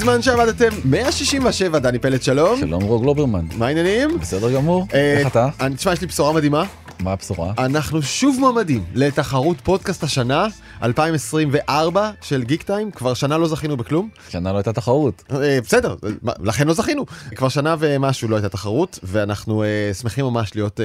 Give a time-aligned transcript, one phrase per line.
[0.00, 2.60] בזמן שעבדתם 167, דני פלד שלום.
[2.60, 3.44] שלום רוג לוברמן.
[3.58, 4.18] מה העניינים?
[4.20, 5.48] בסדר גמור, אה, איך אתה?
[5.60, 6.64] אני- תשמע, יש לי בשורה מדהימה.
[7.00, 7.52] מה הבשורה?
[7.58, 10.46] אנחנו שוב מועמדים לתחרות פודקאסט השנה
[10.82, 12.90] 2024 של גיק טיים.
[12.90, 14.08] כבר שנה לא זכינו בכלום.
[14.28, 15.22] שנה לא הייתה תחרות.
[15.32, 17.06] אה, בסדר, לכן לא זכינו.
[17.36, 20.84] כבר שנה ומשהו לא הייתה תחרות, ואנחנו אה, שמחים ממש להיות אה,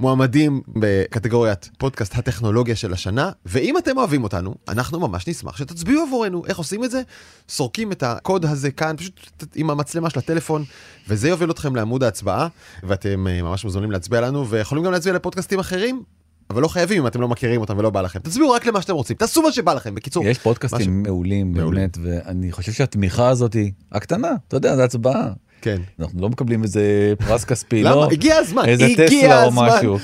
[0.00, 3.30] מועמדים בקטגוריית פודקאסט הטכנולוגיה של השנה.
[3.46, 6.46] ואם אתם אוהבים אותנו, אנחנו ממש נשמח שתצביעו עבורנו.
[6.46, 7.02] איך עושים את זה?
[7.48, 10.64] סורקים את הקוד הזה כאן, פשוט עם המצלמה של הטלפון,
[11.08, 12.48] וזה יוביל אתכם לעמוד ההצבעה,
[12.82, 16.02] ואתם ממש מוזמנים להצביע לנו, ויכולים גם להצביע לפודקאסטים אחרים.
[16.50, 18.18] אבל לא חייבים אם אתם לא מכירים אותם ולא בא לכם.
[18.18, 20.26] תצביעו רק למה שאתם רוצים, תעשו מה שבא לכם, בקיצור.
[20.26, 21.80] יש פודקאסטים מעולים מעולים.
[21.80, 23.56] באמת, ואני חושב שהתמיכה הזאת
[23.92, 25.32] הקטנה, אתה יודע, זו הצבעה.
[25.62, 25.80] כן.
[26.00, 27.94] אנחנו לא מקבלים איזה פרס כספי, למה?
[27.94, 28.08] לא?
[28.10, 29.50] הגיע הזמן, איזה טסלה או.
[29.52, 29.98] משהו.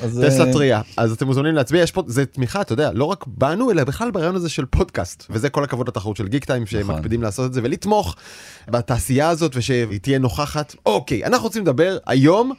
[0.00, 0.80] אז, טסלה אה, טריה.
[0.96, 4.10] אז אתם מוזמנים להצביע, יש פה, זה תמיכה, אתה יודע, לא רק בנו, אלא בכלל
[4.10, 5.26] ברעיון הזה של פודקאסט.
[5.30, 6.80] וזה כל הכבוד לתחרות של גיק טיים, נכון.
[6.80, 8.16] שמקפידים לעשות את זה ולתמוך
[8.68, 10.74] בתעשייה הזאת ושהיא תהיה נוכחת.
[10.86, 12.52] אוקיי, אנחנו רוצים לדבר היום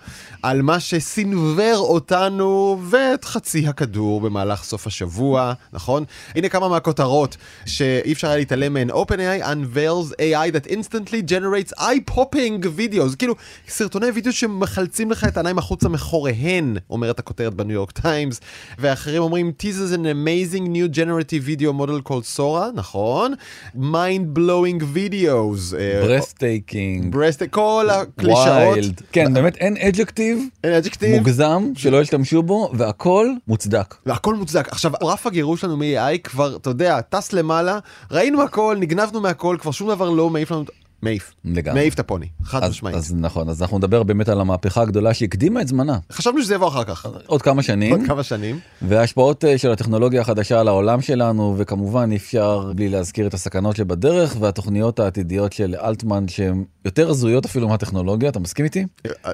[0.44, 6.04] על מה שסינוור אותנו ואת חצי הכדור במהלך סוף השבוע, נכון?
[6.36, 8.90] הנה כמה מהכותרות שאי אפשר היה להתעלם מהן.
[8.90, 12.41] OpenAI unveils AI that instantly generates eye-popping
[12.78, 13.16] videos.
[13.16, 13.36] כאילו,
[13.68, 18.42] סרטוני וידאו שמחלצים לך את העיניים החוצה מחוריהן, אומרת הכותרת בניו יורק טיימס,
[18.80, 23.34] ואחרים אומרים, teases an amazing new generative video model called Sora, נכון?
[23.76, 25.76] mind-blowing videos.
[25.78, 28.48] אה, breathtaking, breath, כל הקלישאות.
[28.48, 29.02] wild.
[29.12, 31.18] כן, באמת אין adjective אין adjective.
[31.18, 33.96] מוגזם שלא ישתמשו בו, והכל מוצדק.
[34.06, 34.68] והכל מוצדק.
[34.68, 37.80] עכשיו, רף הגירוי שלנו מ-AI כבר, אתה יודע, טס למעלה,
[38.12, 40.64] ראינו הכל, נגנבנו מהכל, כבר שום דבר לא מעיף לנו...
[41.02, 41.34] מעיף.
[41.46, 41.80] לגמרי.
[41.80, 42.96] מעיף את הפוני, חד, אז, משמעית.
[42.96, 45.98] אז נכון, אז אנחנו נדבר באמת על המהפכה הגדולה שהקדימה את זמנה.
[46.12, 47.06] חשבנו שזה יבוא אחר כך.
[47.26, 47.92] עוד כמה שנים.
[47.92, 48.60] עוד כמה שנים.
[48.82, 53.76] וההשפעות אה, של הטכנולוגיה החדשה על העולם שלנו, וכמובן אי אפשר בלי להזכיר את הסכנות
[53.76, 58.86] שבדרך, והתוכניות העתידיות של אלטמן שהן יותר הזויות אפילו מהטכנולוגיה, אתה מסכים איתי?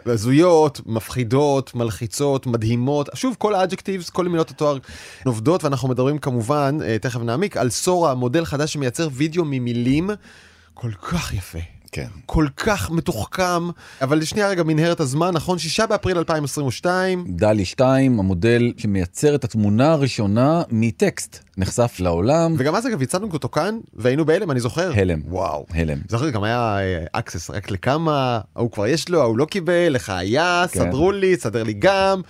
[0.06, 3.10] הזויות, מפחידות, מלחיצות, מדהימות.
[3.14, 4.78] שוב, כל האדג'קטיבס, כל מילות התואר
[5.26, 10.10] עובדות, ואנחנו מדברים כמובן, אה, תכף נעמיק, על סורה, מודל חדש שמייצר וידאו ממילים
[10.80, 11.60] כל כך יפה.
[11.92, 12.08] כן.
[12.26, 13.70] כל כך מתוחכם,
[14.02, 15.60] אבל שנייה רגע מנהרת הזמן, נכון?
[15.60, 22.88] שישה באפריל 2022, DALL-E 2, המודל שמייצר את התמונה הראשונה מטקסט, נחשף לעולם, וגם אז
[22.88, 24.92] אגב הצגנו אותו כאן, והיינו בהלם, אני זוכר.
[24.96, 25.22] הלם.
[25.26, 25.66] וואו.
[25.70, 25.98] הלם.
[26.10, 26.78] זוכר גם היה
[27.12, 30.80] access רק לכמה, ההוא כבר יש לו, ההוא לא קיבל, לך היה, כן.
[30.80, 32.22] סידרו לי, סידר לי גם.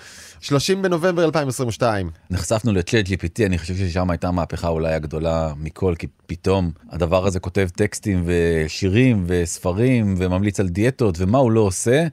[0.42, 2.10] 30 בנובמבר 2022.
[2.32, 7.68] נחשפנו ל-ChatGPT, אני חושב ששם הייתה המהפכה אולי הגדולה מכל, כי פתאום הדבר הזה כותב
[7.76, 12.08] טקסטים ושירים וספרים וממליץ על דיאטות ומה הוא לא עושה.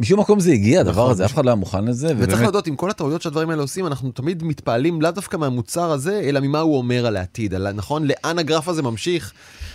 [0.00, 1.10] משום מקום זה הגיע הדבר נכון.
[1.10, 2.06] הזה, אף אחד לא היה מוכן לזה.
[2.06, 5.90] וצריך ובאמת- להודות, עם כל הטעויות שהדברים האלה עושים, אנחנו תמיד מתפעלים לאו דווקא מהמוצר
[5.90, 9.32] הזה, אלא ממה הוא אומר על העתיד, על נכון, לאן הגרף הזה ממשיך,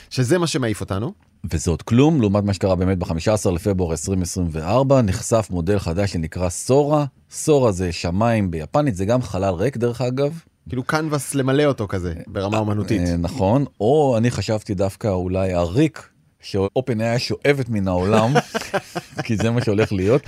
[0.09, 1.13] שזה מה שמעיף אותנו.
[1.44, 7.06] וזה עוד כלום לעומת מה שקרה באמת ב-15 לפברואר 2024 נחשף מודל חדש שנקרא סורה
[7.31, 10.40] סורה זה שמיים ביפנית זה גם חלל ריק דרך אגב.
[10.69, 13.02] כאילו קנבס למלא אותו כזה, ברמה אומנותית.
[13.02, 16.07] אה, נכון או אני חשבתי דווקא אולי הריק.
[16.44, 18.34] שאופן שואבת מן העולם
[19.25, 20.22] כי זה מה שהולך להיות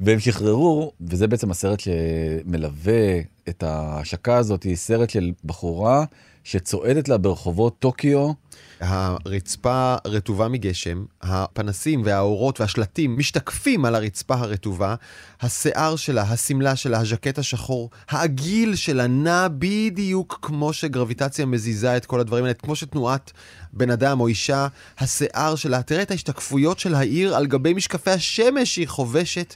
[0.00, 6.04] והם שחררו וזה בעצם הסרט שמלווה את ההשקה הזאת סרט של בחורה
[6.44, 8.32] שצועדת לה ברחובות טוקיו.
[8.80, 14.94] הרצפה רטובה מגשם, הפנסים והאורות והשלטים משתקפים על הרצפה הרטובה,
[15.40, 22.20] השיער שלה, השמלה שלה, הז'קט השחור, העגיל שלה נע בדיוק כמו שגרביטציה מזיזה את כל
[22.20, 23.32] הדברים האלה, כמו שתנועת
[23.72, 24.66] בן אדם או אישה,
[24.98, 29.54] השיער שלה, תראה את ההשתקפויות של העיר על גבי משקפי השמש שהיא חובשת,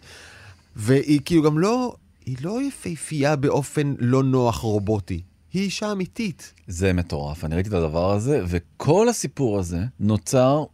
[0.76, 1.94] והיא כאילו גם לא,
[2.26, 5.20] היא לא יפהפייה באופן לא נוח רובוטי,
[5.54, 6.54] היא אישה אמיתית.
[6.66, 10.64] זה מטורף, אני ראיתי את הדבר הזה, וכל הסיפור הזה נוצר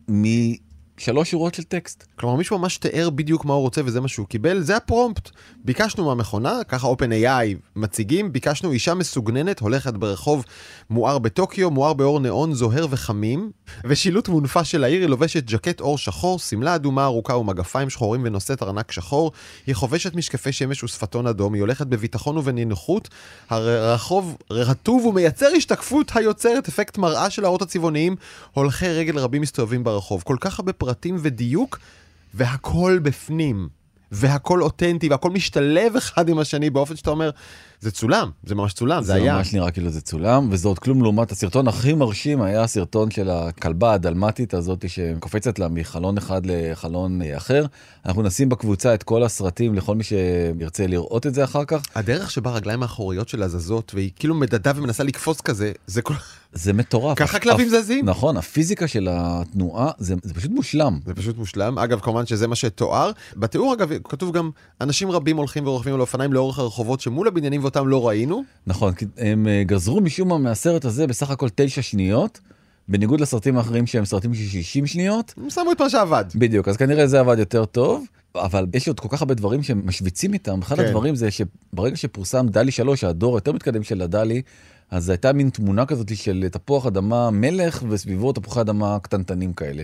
[1.01, 2.05] משלוש שורות של טקסט.
[2.17, 5.31] כלומר, מישהו ממש תיאר בדיוק מה הוא רוצה וזה מה שהוא קיבל, זה הפרומפט.
[5.65, 10.45] ביקשנו מהמכונה, ככה OpenAI מציגים, ביקשנו אישה מסוגננת, הולכת ברחוב
[10.91, 13.51] מואר בטוקיו, מואר באור ניאון זוהר וחמים,
[13.85, 18.63] ושילוט מונפה של העיר, היא לובשת ג'קט אור שחור, שמלה אדומה ארוכה ומגפיים שחורים ונושאת
[18.63, 19.33] ארנק שחור,
[19.67, 23.09] היא חובשת משקפי שמש ושפתון אדום, היא הולכת בביטחון ובנינוחות,
[23.51, 28.17] הרחוב רטוב ומייצר השתקפות היוצרת אפקט מראה של האורות הצבעוניים,
[28.53, 30.23] הולכי רגל רבים מסתובבים ברחוב.
[30.23, 31.79] כל כך הרבה פרטים ודיוק,
[32.35, 33.69] והכל בפנים.
[34.13, 37.31] והכל אותנטי, והכל משתלב אחד עם השני באופן שאתה אומר,
[37.81, 39.37] זה צולם, זה ממש צולם, זה, זה היה.
[39.37, 43.31] ממש נראה כאילו זה צולם, וזה עוד כלום לעומת הסרטון הכי מרשים היה הסרטון של
[43.31, 47.67] הכלבה הדלמטית הזאת שקופצת לה מחלון אחד לחלון אחר.
[48.07, 51.83] אנחנו נשים בקבוצה את כל הסרטים לכל מי שירצה לראות את זה אחר כך.
[51.95, 56.15] הדרך שבה הרגליים האחוריות שלה זזות, והיא כאילו מדדה ומנסה לקפוץ כזה, זה כל...
[56.53, 57.19] זה מטורף.
[57.19, 58.09] ככה כלבים זזים.
[58.09, 60.99] נכון, הפיזיקה של התנועה זה, זה פשוט מושלם.
[61.07, 61.79] זה פשוט מושלם.
[61.79, 63.11] אגב, כמובן שזה מה שתואר.
[63.37, 64.51] בתיאור, אגב, כתוב גם,
[64.81, 68.43] אנשים רבים הולכים ורוכבים על אופניים לאורך הרחובות שמול הבניינים ואותם לא ראינו.
[68.67, 72.41] נכון, הם אה, גזרו משום מה מהסרט הזה בסך הכל תשע שניות,
[72.89, 75.35] בניגוד לסרטים האחרים שהם סרטים של 60 שניות.
[75.37, 76.25] הם שמו את מה שעבד.
[76.35, 78.05] בדיוק, אז כנראה זה עבד יותר טוב,
[78.35, 80.63] אבל יש עוד כל כך הרבה דברים שמשוויצים איתם.
[80.63, 80.85] אחד כן.
[80.85, 84.43] הדברים זה שברגע שפורסם דלי 3, הדור היותר מתקדם של הדלי,
[84.91, 89.83] אז הייתה מין תמונה כזאת של תפוח אדמה מלך וסביבו תפוחי אדמה קטנטנים כאלה.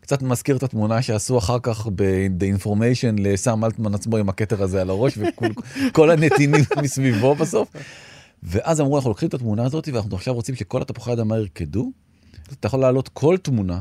[0.00, 4.80] קצת מזכיר את התמונה שעשו אחר כך ב-The Information לסם אלטמן עצמו עם הכתר הזה
[4.80, 7.68] על הראש וכל הנתינים מסביבו בסוף.
[8.42, 11.92] ואז אמרו אנחנו לוקחים את התמונה הזאת ואנחנו עכשיו רוצים שכל התפוחי אדמה ירקדו.
[12.52, 13.78] אתה יכול להעלות כל תמונה.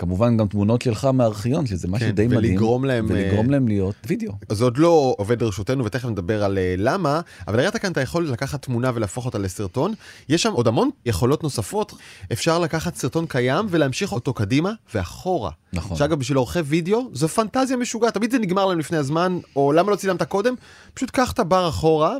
[0.00, 2.52] כמובן גם תמונות שלך מהארכיון שזה משהו כן, די מדהים.
[2.52, 4.32] ולגרום להם, ולגרום אה, להם להיות וידאו.
[4.48, 8.30] זה עוד לא עובד לרשותנו ותכף נדבר על אה, למה, אבל הראית כאן את היכולת
[8.30, 9.94] לקחת תמונה ולהפוך אותה לסרטון.
[10.28, 11.94] יש שם עוד המון יכולות נוספות.
[12.32, 15.50] אפשר לקחת סרטון קיים ולהמשיך אותו קדימה ואחורה.
[15.72, 15.96] נכון.
[15.96, 18.14] שאגב, בשביל עורכי וידאו, זו פנטזיה משוגעת.
[18.14, 20.54] תמיד זה נגמר להם לפני הזמן, או למה לא צילמת קודם?
[20.94, 22.16] פשוט קח את הבר אחורה,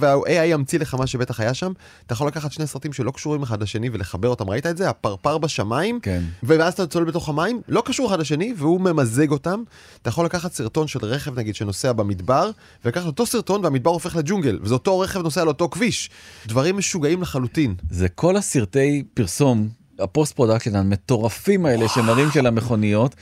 [0.00, 1.72] וה-AI ימציא לך מה שבטח היה שם.
[2.06, 4.50] אתה יכול לקחת שני סרטים שלא קשורים אחד לשני ולחבר אותם.
[4.50, 4.88] ראית את זה?
[4.88, 6.22] הפרפר בשמיים, כן.
[6.42, 9.62] ואז אתה צולל בתוך המים, לא קשור אחד לשני, והוא ממזג אותם.
[10.02, 12.50] אתה יכול לקחת סרטון של רכב, נגיד, שנוסע במדבר,
[12.84, 16.10] ולקחת אותו סרטון והמדבר הופך לג'ונגל, וזה אותו רכב נוסע על אותו כביש.
[16.46, 17.74] דברים משוגעים לחלוטין.
[17.90, 19.68] זה כל הסרטי פרסום,
[20.00, 23.14] ה post production המטורפים האלה שמראים של המכוניות,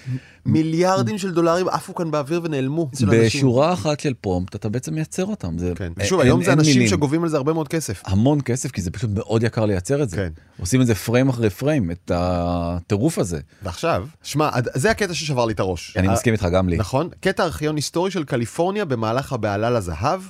[0.47, 2.91] מיליארדים של דולרים עפו כאן באוויר ונעלמו.
[3.11, 5.59] בשורה אחת של prompt אתה בעצם מייצר אותם.
[5.59, 5.85] זה, כן.
[5.85, 6.89] אין- ושוב, היום זה אנשים.
[6.89, 8.03] שגובים על זה הרבה מאוד כסף.
[8.07, 10.17] המון כסף כי זה פשוט מאוד יקר לייצר את זה.
[10.17, 10.29] כן.
[10.61, 13.41] עושים את זה פריים אחרי פריים, את הטירוף הזה.
[13.63, 15.97] ועכשיו, שמע, זה הקטע ששבר לי את הראש.
[15.97, 16.77] אני מסכים איתך גם לי.
[16.77, 17.09] נכון?
[17.21, 20.21] קטע ארכיאון היסטורי של קליפורניה במהלך הבהלה לזהב,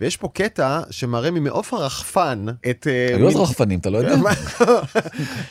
[0.00, 2.86] ויש פה קטע שמראה ממעוף הרחפן את...
[2.86, 4.14] אה, היו אז רחפנים, אתה לא יודע?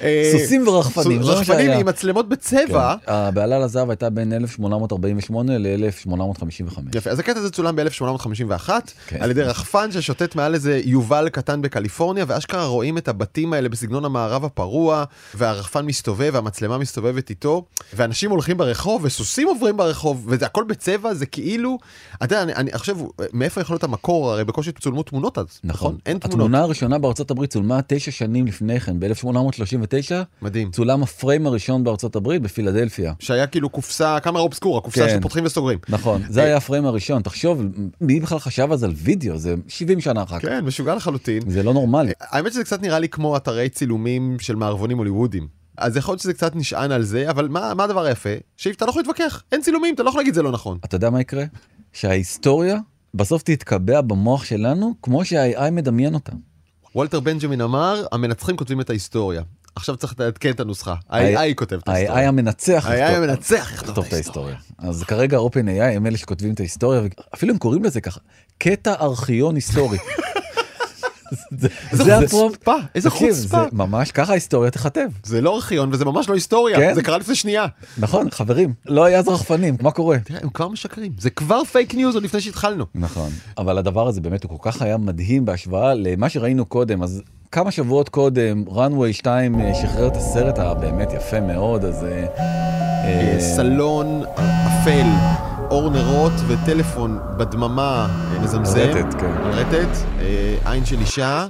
[0.01, 1.79] אה, סוסים ורחפנים, זה מה רחפנים שהיה.
[1.79, 2.95] עם מצלמות בצבע.
[3.05, 3.11] כן.
[3.11, 6.79] הבהלה לזהב הייתה בין 1848 ל-1855.
[6.95, 8.69] יפה, אז הקטע הזה צולם ב-1851
[9.07, 9.17] כן.
[9.21, 14.05] על ידי רחפן ששוטט מעל איזה יובל קטן בקליפורניה, ואשכרה רואים את הבתים האלה בסגנון
[14.05, 15.03] המערב הפרוע,
[15.35, 21.25] והרחפן מסתובב, והמצלמה מסתובבת איתו, ואנשים הולכים ברחוב, וסוסים עוברים ברחוב, וזה הכל בצבע, זה
[21.25, 21.77] כאילו,
[22.23, 22.97] אתה יודע, אני חושב,
[23.33, 24.32] מאיפה יכול להיות המקור?
[24.33, 25.97] הרי בקושי צולמו תמונות אז, נכון?
[26.05, 26.25] אין תמונות.
[26.25, 30.71] התמונה הראשונה בארצות הברית צולמה תשע שנים לפני כן, ב-1839, מדהים.
[30.71, 33.13] צולם הפריים הראשון בארצות הברית בפילדלפיה.
[33.19, 35.17] שהיה כאילו קופסה, קאמרה אובסקורה, קופסה כן.
[35.19, 35.79] שפותחים וסוגרים.
[35.89, 37.21] נכון, זה היה הפריים הראשון.
[37.21, 37.63] תחשוב,
[38.01, 39.37] מי בכלל חשב אז על וידאו?
[39.37, 40.45] זה 70 שנה אחר כך.
[40.45, 41.49] כן, משוגע לחלוטין.
[41.49, 42.11] זה לא נורמלי.
[42.19, 45.47] האמת שזה קצת נראה לי כמו אתרי צילומים של מערבונים הוליוודים.
[45.77, 48.29] אז יכול להיות שזה קצת נשען על זה, אבל מה, מה הדבר היפה?
[48.57, 50.77] שאתה לא יכול להתווכח, אין צילומים, אתה לא יכול להגיד זה לא נכון.
[50.85, 51.43] אתה יודע מה יקרה?
[51.93, 52.77] שההיסטוריה
[53.15, 56.31] בסוף תתקבע במוח שלנו כמו שה-AI מדמיין אותה.
[56.95, 59.41] וולטר בנג'מין אמר, המנצחים כותבים את ההיסטוריה.
[59.75, 60.95] עכשיו צריך לעדכן את הנוסחה.
[61.09, 62.27] ה-AI כותב את ה-AI ההיסטוריה.
[62.27, 64.55] המנצח ה-AI המנצח יכתוב את ההיסטוריה.
[64.77, 67.01] אז כרגע OpenAI הם אלה שכותבים את ההיסטוריה,
[67.35, 68.19] אפילו הם קוראים לזה ככה,
[68.57, 69.97] קטע ארכיון היסטורי.
[71.91, 72.71] זה- הפרומפט.
[72.95, 73.63] איזה חוצפה.
[73.71, 75.07] ממש ככה ההיסטוריה תיכתב.
[75.23, 76.93] זה לא ארכיון וזה ממש לא היסטוריה, כן.
[76.95, 77.65] זה קרה לפני שנייה.
[77.97, 80.17] נכון, חברים, לא היה אז רחפנים, מה קורה?
[80.19, 82.85] תראה, הם כבר משקרים, זה כבר fake news עוד לפני שהתחלנו.
[82.95, 83.29] נכון.
[83.57, 87.21] אבל הדבר הזה באמת הוא כל כך היה מדהים בהשוואה למה שראינו קודם, אז
[87.51, 92.03] כמה שבועות קודם, Runway 2 אה, שחרר את הסרט הבאמת יפה מאוד, אז...
[92.03, 92.25] אה,
[93.05, 95.05] אה, סלון אפל,
[95.73, 98.79] אור נרות וטלפון בדממה אה, מזמזם.
[98.79, 99.25] רטט, כן.
[99.25, 101.45] על רטט, אה, עין של אישה.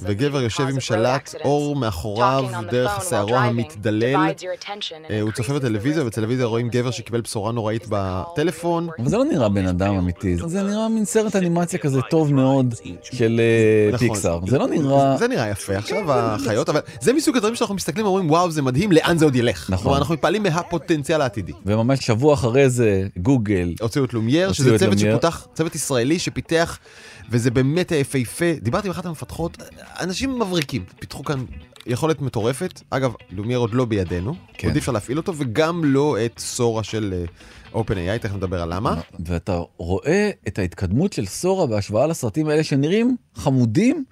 [0.00, 4.32] וגבר יושב עם שלט אור מאחוריו דרך שערו המתדלל.
[5.10, 8.88] אה, הוא צופה בטלוויזיה, ובטלוויזיה רואים גבר שקיבל בשורה נוראית בטלפון.
[8.98, 12.74] אבל זה לא נראה בן אדם אמיתי, זה נראה מין סרט אנימציה כזה טוב מאוד
[13.02, 13.40] של
[13.92, 14.08] נכון.
[14.08, 14.40] פיקסאר.
[14.46, 15.16] זה לא נראה...
[15.16, 18.92] זה נראה יפה עכשיו החיות, אבל זה מסוג הדברים שאנחנו מסתכלים ואומרים וואו זה מדהים,
[18.92, 19.70] לאן זה עוד ילך.
[19.70, 19.96] נכון.
[19.96, 21.52] אנחנו מתפעלים מהפוטנציאל העתידי.
[21.66, 25.12] וממש שבוע אחרי זה, גוגל, הוציאו את לומייר, שזה צוות לומייר.
[25.12, 26.78] שפותח, צוות ישראלי שפיתח,
[27.30, 28.44] וזה באמת יפהפה.
[28.62, 29.58] דיברתי עם אחת המפתחות,
[30.00, 31.44] אנשים מבריקים, פיתחו כאן
[31.86, 32.80] יכולת מטורפת.
[32.90, 34.68] אגב, לומייר עוד לא בידינו, כן.
[34.68, 37.24] עוד אי אפשר להפעיל אותו, וגם לא את סורה של
[37.74, 39.00] אה, OpenAI, תכף נדבר על למה.
[39.26, 44.04] ואתה רואה את ההתקדמות של סורה בהשוואה לסרטים האלה שנראים חמודים,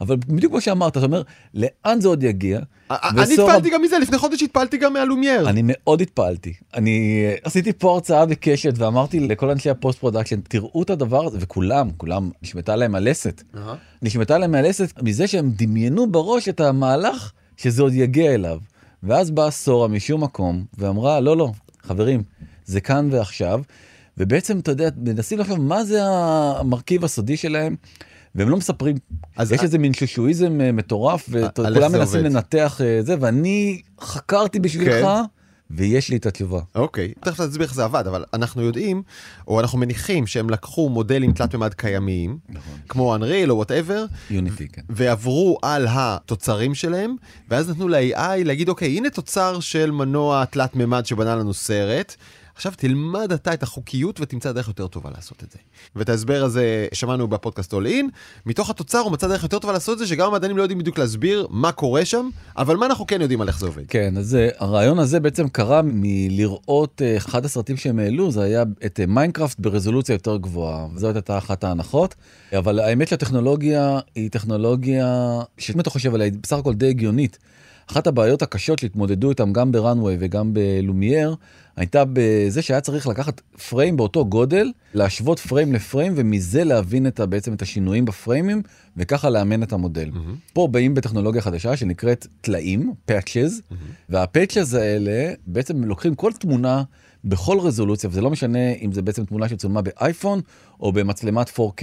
[0.00, 1.22] אבל בדיוק כמו שאמרת, אתה אומר,
[1.54, 2.60] לאן זה עוד יגיע?
[2.90, 5.48] אני התפעלתי גם מזה, לפני חודש התפעלתי גם מהלומייר.
[5.48, 6.52] אני מאוד התפעלתי.
[6.74, 11.26] אני אה, עשיתי פה הרצאה בקשת ואמרתי לכל אנשי ה post production, תראו את הדבר
[11.26, 13.42] הזה, וכולם, כולם, נשמטה להם הלסת.
[14.02, 18.58] נשמטה להם הלסת מזה שהם דמיינו בראש את המהלך שזה עוד יגיע אליו.
[19.02, 21.50] ואז באה סורה משום מקום ואמרה, לא, לא,
[21.82, 22.22] חברים,
[22.64, 23.60] זה כאן ועכשיו.
[24.18, 27.76] ובעצם, אתה יודע, מנסים לחשוב מה זה המרכיב הסודי שלהם,
[28.34, 28.96] והם לא מספרים,
[29.36, 32.24] אז יש איזה מין שושואיזם אה, מטורף, וכולם מנסים.
[32.24, 35.22] לנתח אה, זה, ואני חקרתי בשבילך, כן.
[35.70, 36.60] ויש לי את התשובה.
[36.74, 39.02] אוקיי, תכף נסביר איך זה עבד, אבל אנחנו יודעים,
[39.48, 42.74] או אנחנו מניחים שהם לקחו מודלים תלת מימד קיימים, נכון.
[42.88, 44.82] כמו Unreal או whatever, Unity, כן.
[44.88, 47.16] ועברו על התוצרים שלהם,
[47.50, 52.16] ואז נתנו ל-AI להגיד, אוקיי, הנה תוצר של מנוע תלת מימד שבנה לנו סרט.
[52.58, 55.58] עכשיו תלמד אתה את החוקיות ותמצא דרך יותר טובה לעשות את זה.
[55.96, 58.04] ואת ההסבר הזה שמענו בפודקאסט All In.
[58.46, 60.98] מתוך התוצר הוא מצא דרך יותר טובה לעשות את זה, שגם המדענים לא יודעים בדיוק
[60.98, 63.82] להסביר מה קורה שם, אבל מה אנחנו כן יודעים על איך זה עובד.
[63.88, 68.64] כן, אז אה, הרעיון הזה בעצם קרה מלראות אה, אחד הסרטים שהם העלו, זה היה
[68.86, 72.14] את אה, מיינקראפט ברזולוציה יותר גבוהה, וזאת הייתה אחת ההנחות.
[72.58, 77.38] אבל האמת שהטכנולוגיה היא טכנולוגיה שאם אתה חושב עליה, היא בסך הכל די הגיונית.
[77.90, 81.34] אחת הבעיות הקשות שהתמודדו איתם גם בראנוויי וגם בלומייר,
[81.76, 87.52] הייתה בזה שהיה צריך לקחת פריים באותו גודל, להשוות פריים לפריים, ומזה להבין את, בעצם
[87.52, 88.62] את השינויים בפריימים,
[88.96, 90.10] וככה לאמן את המודל.
[90.52, 93.74] פה באים בטכנולוגיה חדשה שנקראת טלאים, patches,
[94.08, 96.82] והפאצ'ז האלה בעצם לוקחים כל תמונה
[97.24, 100.40] בכל רזולוציה, וזה לא משנה אם זה בעצם תמונה שצולמה באייפון,
[100.80, 101.82] או במצלמת 4K,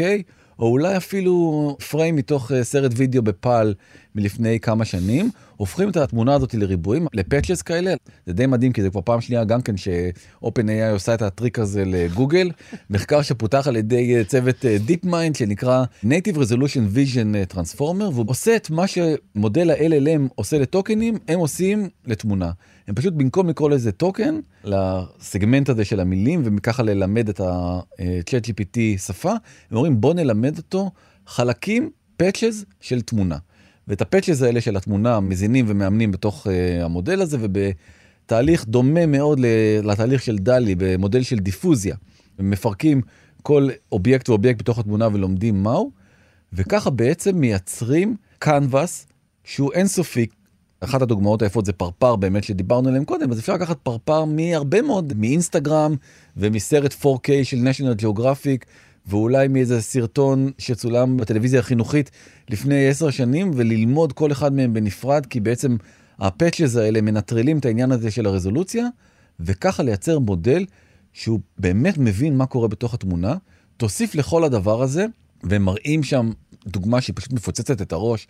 [0.59, 3.74] או אולי אפילו פריים מתוך אה, סרט וידאו בפעל
[4.15, 7.93] מלפני כמה שנים, הופכים את התמונה הזאת לריבועים, לפאצ'ס כאלה.
[8.25, 11.86] זה די מדהים כי זה כבר פעם שנייה גם כן ש-OpenAI עושה את הטריק הזה
[11.86, 12.51] לגוגל.
[12.89, 18.25] מחקר שפותח על ידי אה, צוות אה, DeepMind שנקרא Native Resolution Vision אה, Transformer, והוא
[18.27, 22.51] עושה את מה שמודל ה-LLM עושה לטוקנים, הם עושים לתמונה.
[22.88, 29.00] הם פשוט במקום לקרוא לזה טוקן, לסגמנט הזה של המילים, וככה ללמד את ה-chat GPT
[29.05, 30.91] שפה, הם אומרים בוא נלמד אותו
[31.27, 31.89] חלקים,
[32.22, 33.38] patches של תמונה.
[33.88, 36.50] ואת ה patches האלה של התמונה מזינים ומאמנים בתוך uh,
[36.84, 39.39] המודל הזה ובתהליך דומה מאוד
[39.84, 41.96] לתהליך של DALL-E במודל של דיפוזיה.
[42.39, 43.01] מפרקים
[43.42, 45.92] כל אובייקט ואובייקט בתוך התמונה ולומדים מהו,
[46.54, 49.08] וככה בעצם מייצרים קנבס
[49.44, 50.25] שהוא אינסופי.
[50.80, 55.13] אחת הדוגמאות היפות זה פרפר באמת שדיברנו עליהם קודם, אז אפשר לקחת פרפר מהרבה מאוד,
[55.18, 55.96] מאינסטגרם
[56.38, 58.65] ומסרט 4K של national geographic
[59.07, 62.12] ואולי מאיזה סרטון שצולם בטלוויזיה החינוכית
[62.50, 65.77] לפני עשר שנים וללמוד כל אחד מהם בנפרד כי בעצם
[66.19, 68.88] הפאצ'ז האלה מנטרלים את העניין הזה של הרזולוציה
[69.39, 70.65] וככה לייצר מודל
[71.13, 73.35] שהוא באמת מבין מה קורה בתוך התמונה.
[73.77, 75.05] תוסיף לכל הדבר הזה
[75.43, 76.31] והם מראים שם
[76.67, 78.27] דוגמה שהיא פשוט מפוצצת את הראש.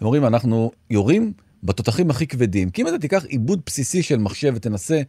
[0.00, 4.52] הם אומרים אנחנו יורים בתותחים הכי כבדים כי אם אתה תיקח עיבוד בסיסי של מחשב
[4.56, 5.02] ותנסה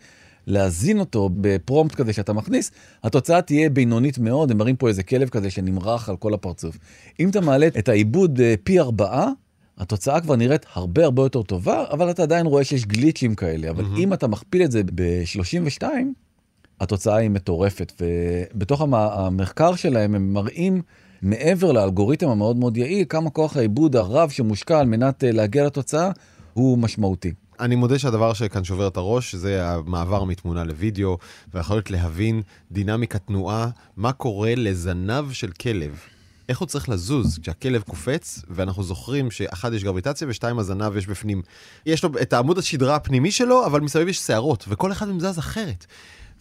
[0.48, 2.72] להזין אותו בפרומפט כזה שאתה מכניס,
[3.04, 6.78] התוצאה תהיה בינונית מאוד, הם מראים פה איזה כלב כזה שנמרח על כל הפרצוף.
[7.20, 9.30] אם אתה מעלה את העיבוד אה, פי ארבעה,
[9.78, 13.70] התוצאה כבר נראית הרבה הרבה יותר טובה, אבל אתה עדיין רואה שיש גליצ'ים כאלה.
[13.70, 15.84] אבל אם אתה מכפיל את זה ב-32,
[16.82, 18.02] התוצאה היא מטורפת.
[18.02, 20.82] ובתוך המ- המחקר שלהם הם מראים
[21.22, 26.12] מעבר לאלגוריתם המאוד מאוד יעיל, כמה כוח העיבוד הרב שמושקע על מנת אה, להגיע לתוצאה
[26.54, 27.32] הוא משמעותי.
[27.60, 31.18] אני מודה שהדבר שכאן שובר את הראש זה המעבר מתמונה לוידאו,
[31.54, 36.00] והיכולת להבין דינמיקת תנועה, מה קורה לזנב של כלב.
[36.50, 41.42] איך הוא צריך לזוז כשהכלב קופץ, ואנחנו זוכרים שאחד יש גרביטציה ושתיים הזנב יש בפנים.
[41.86, 45.40] יש לו את העמוד השדרה הפנימי שלו, אבל מסביב יש שערות, וכל אחד מהם זז
[45.40, 45.86] אחרת.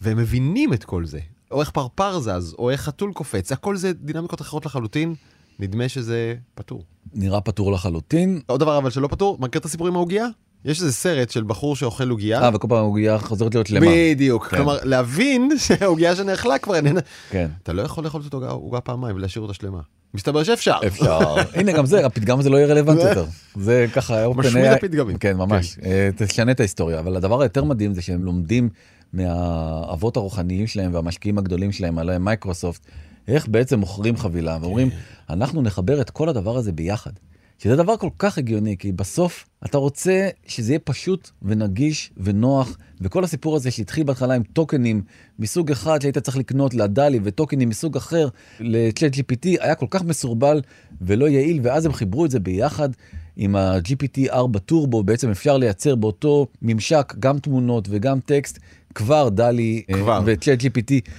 [0.01, 1.19] והם מבינים את כל זה.
[1.51, 5.15] או איך פרפר זז, או איך חתול קופץ, הכל זה דינמיקות אחרות לחלוטין.
[5.59, 6.83] נדמה שזה פתור.
[7.13, 8.41] נראה פתור לחלוטין.
[8.45, 10.25] עוד דבר אבל שלא פתור, מכיר את הסיפור עם העוגיה?
[10.65, 12.41] יש איזה סרט של בחור שאוכל עוגיה.
[12.43, 13.85] אה, וכל פעם העוגיה חוזרת להיות שלמה.
[13.91, 14.57] בדיוק, כן.
[14.57, 17.47] כלומר להבין שהעוגיה שנאכלה כבר איננה, כן.
[17.63, 19.79] אתה לא יכול לאכול את אותה עוגה פעמיים ולהשאיר אותה שלמה.
[20.13, 20.75] מסתבר שאפשר.
[20.87, 21.19] אפשר.
[21.59, 23.25] הנה גם זה, הפתגם הזה לא יהיה רלוונטי זה- יותר.
[23.55, 25.17] זה ככה, משמיד הפתגמים.
[25.17, 25.77] כן, ממש.
[25.85, 26.99] אה, תשנה את ההיסטוריה.
[26.99, 28.69] אבל הדבר היותר מדהים זה שהם לומדים
[29.13, 32.81] מהאבות הרוחניים שלהם והמשקיעים הגדולים שלהם, עליהם מייקרוסופט,
[33.27, 34.89] איך בעצם מוכרים חבילה, ואומרים,
[35.29, 37.11] אנחנו נחבר את כל הדבר הזה ביחד.
[37.59, 43.23] שזה דבר כל כך הגיוני, כי בסוף אתה רוצה שזה יהיה פשוט ונגיש ונוח, וכל
[43.23, 45.01] הסיפור הזה שהתחיל בהתחלה עם טוקנים
[45.39, 48.27] מסוג אחד שהיית צריך לקנות לדלי, וטוקנים מסוג אחר
[48.59, 50.61] ל-chat GPT, היה כל כך מסורבל
[51.01, 52.89] ולא יעיל, ואז הם חיברו את זה ביחד
[53.35, 58.59] עם ה-GPT 4 טורבו, בעצם אפשר לייצר באותו ממשק גם תמונות וגם טקסט,
[58.95, 60.21] כבר DALL-E אה, כבר.
[60.25, 61.09] ו- ChatGPT.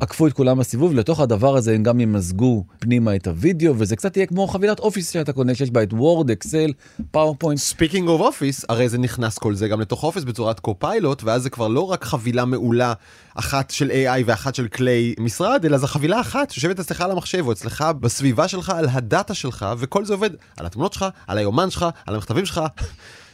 [0.00, 4.16] עקפו את כולם בסיבוב, לתוך הדבר הזה הם גם ימזגו פנימה את הוידאו, וזה קצת
[4.16, 6.72] יהיה כמו חבילת Office שאתה קונה, שיש בה את Word, Excel,
[7.10, 7.60] PowerPoint.
[7.60, 11.50] speaking of Office, הרי זה נכנס כל זה גם לתוך Office בצורת Copilot, ואז זה
[11.50, 12.92] כבר לא רק חבילה מעולה
[13.34, 17.46] אחת של AI ואחת של כלי משרד, אלא זו חבילה אחת שיושבת אצלך על המחשב
[17.46, 21.38] או אצלך בסביבה שלך, על ה data שלך, וכל זה עובד על התמונות שלך, על
[21.38, 22.60] היומן שלך, על המכתבים שלך.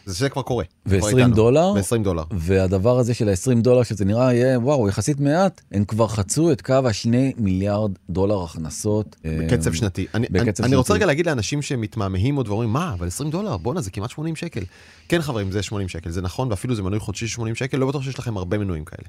[0.07, 0.65] זה כבר קורה.
[0.85, 1.35] כבר ו-20 איתנו.
[1.35, 2.23] דולר, ו-20 דולר.
[2.31, 6.63] והדבר הזה של ה-20 דולר, שזה נראה יהיה, וואו, יחסית מעט, הם כבר חצו את
[6.63, 9.17] קו השני מיליארד דולר הכנסות.
[9.25, 10.07] בקצב אה, שנתי.
[10.15, 10.97] אני, בקצב אני, אני רוצה שנתי.
[10.97, 14.63] רגע להגיד לאנשים שמתמהמהים עוד ואומרים, מה, אבל 20 דולר, בואנה, זה כמעט 80 שקל.
[15.09, 17.87] כן, חברים, זה 80 שקל, זה נכון, ואפילו זה מנוי חודשי של 80 שקל, לא
[17.87, 19.09] בטוח שיש לכם הרבה מנויים כאלה.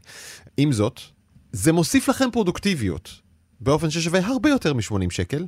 [0.57, 0.99] עם זאת,
[1.51, 3.09] זה מוסיף לכם פרודוקטיביות,
[3.61, 5.45] באופן ששווה הרבה יותר מ-80 שקל,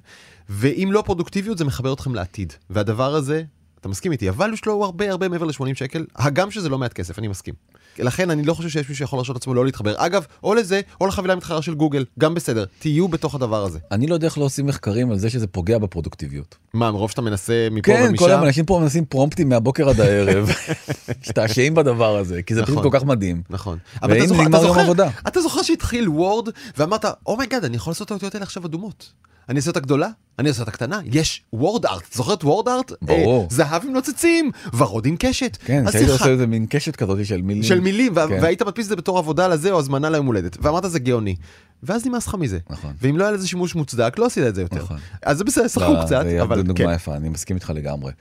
[0.50, 2.54] ואם לא פרודוקטיביות, זה מחבר אתכם לעתיד.
[2.70, 3.44] והדבר הזה,
[3.86, 6.78] אתה מסכים איתי, ה value שלו הוא הרבה הרבה מעבר ל-80 שקל, הגם שזה לא
[6.78, 7.54] מעט כסף, אני מסכים.
[8.00, 9.94] לכן אני לא חושב שיש מישהו שיכול להרשות לעצמו לא להתחבר.
[9.98, 13.80] אגב, או לזה, או לחבילה המתחרה של גוגל, גם בסדר, תהיו בתוך הדבר הזה.
[13.92, 16.56] אני לא יודע איך לא עושים מחקרים על זה שזה פוגע בפרודוקטיביות.
[16.74, 18.24] מה, מרוב שאתה מנסה מפה כן, ומשם?
[18.24, 20.50] כל היום אנשים פה מנסים פרומפטים מהבוקר עד הערב,
[21.22, 22.92] משתעשעים בדבר הזה, כי זה פשוט נכון.
[22.92, 23.42] כל כך מדהים.
[23.50, 23.78] נכון.
[24.02, 25.10] והנה אתה זוכר- נגמר אתה יום זוכר- עבודה.
[25.28, 28.66] אתה זוכר שהתחיל Word, ואמרת, oh my god, אני יכול לעשות את האותיות האלה עכשיו
[28.66, 29.12] אדומות.
[29.50, 30.08] אני אעשה אותה גדולה,
[30.40, 32.92] אני אעשה אותה קטנה, יש וורד ארט, זוכר את וורד ארט?
[33.02, 33.42] ברור.
[33.42, 35.58] אה, זהב עם נוצצים, ורוד עם קשת.
[35.66, 37.64] כן, שהיית עושה איזה מין קשת כזאת של מילים.
[37.64, 38.38] של מילים, וה- כן.
[38.42, 41.36] והיית מדפיס את זה בתור עבודה לזה או הזמנה ליום הולדת, ואמרת זה גאוני.
[41.84, 42.60] ואז נמאס לך מזה.
[42.70, 42.94] נכון.
[43.02, 44.76] ואם לא היה לזה שימוש מוצדק, לא עשית את זה יותר.
[44.78, 44.98] נכון.
[45.22, 46.96] אז זה בסדר, שחקו לא, קצת, זה אבל דוגמה כן.
[46.96, 48.12] יפה, אני מסכים איתך לגמרי.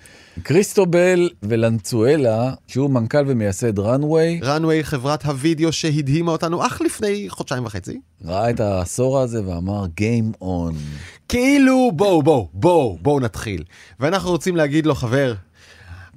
[0.42, 8.00] קריסטובל ולנצואלה, שהוא מנכ"ל ומייסד runway, runway, חברת הוידאו שהדהימה אותנו אך לפני חודשיים וחצי.
[8.24, 10.74] ראה את העשור הזה ואמר Game on.
[11.28, 13.64] כאילו בואו בואו בואו בואו נתחיל
[14.00, 15.34] ואנחנו רוצים להגיד לו חבר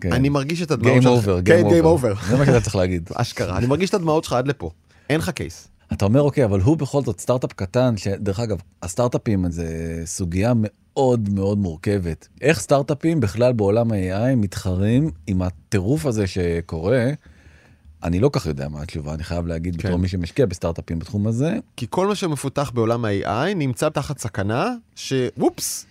[0.01, 0.13] כן.
[0.13, 2.27] אני מרגיש את הדמעות שלך over, כן Game over.
[2.29, 3.09] זה מה שאתה צריך להגיד.
[3.15, 4.69] אשכרה אני מרגיש את הדמעות שלך עד לפה
[5.09, 9.51] אין לך קייס אתה אומר אוקיי אבל הוא בכל זאת סטארט-אפ קטן שדרך אגב הסטארט-אפים
[9.51, 17.11] זה סוגיה מאוד מאוד מורכבת איך סטארט-אפים בכלל בעולם ה-AI מתחרים עם הטירוף הזה שקורה.
[18.07, 19.87] אני לא כך יודע מה התשובה אני חייב להגיד כן.
[19.87, 24.73] בתור מי שמשקיע בסטארט-אפים בתחום הזה כי כל מה שמפותח בעולם ה-AI נמצא תחת סכנה
[24.95, 25.85] שוופס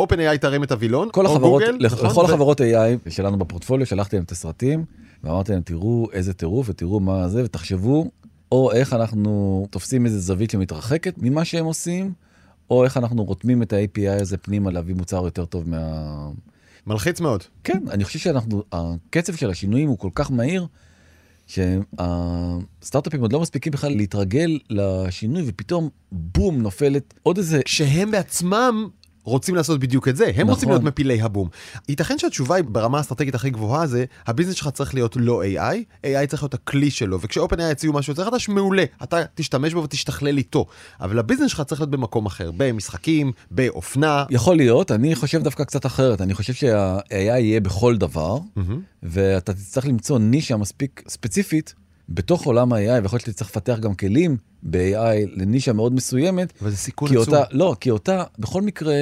[0.00, 2.06] OpenAI תרים את הווילון או החברות גוגל, לח- נכון?
[2.10, 2.64] לכל ו- החברות AI
[3.10, 4.84] שלנו בפורטפוליו שלחתי להם את הסרטים
[5.24, 8.10] ואמרתי להם תראו איזה טירוף ותראו מה זה ותחשבו
[8.52, 12.12] או איך אנחנו תופסים איזה זווית שמתרחקת ממה שהם עושים
[12.70, 16.28] או איך אנחנו רותמים את ה-API הזה פנימה להביא מוצר יותר טוב מה...
[16.86, 20.66] מלחיץ מאוד כן אני חושב שאנחנו הקצב של השינויים הוא כל כך מהיר.
[21.48, 28.88] שהסטארט-אפים עוד לא מספיקים בכלל להתרגל לשינוי ופתאום בום נופלת עוד איזה כשהם בעצמם
[29.24, 30.48] רוצים לעשות בדיוק את זה, הם נכון.
[30.48, 31.48] רוצים להיות מפילי הבום.
[31.88, 36.26] ייתכן שהתשובה היא ברמה האסטרטגית הכי גבוהה זה, הביזנס שלך צריך להיות לא AI, AI
[36.28, 40.66] צריך להיות הכלי שלו, וכש-OpenAI יציעו משהו יותר חדש, מעולה, אתה תשתמש בו ותשתכלל איתו.
[41.00, 44.24] אבל הביזנס שלך צריך להיות במקום אחר, במשחקים, באופנה.
[44.30, 48.80] יכול להיות, אני חושב דווקא קצת אחרת, אני חושב שה-AI יהיה בכל דבר, מהמם.
[49.02, 51.74] ואתה תצטרך למצוא נישה מספיק ספציפית
[52.08, 54.98] בתוך עולם ה-AI, ויכול להיות שתצטרך לפתח גם כלים ב-AI
[55.36, 57.34] לנישה מאוד מסוימת, אבל זה סיכון עצום.
[57.50, 58.94] לא, כי אותה, בכל מקרה,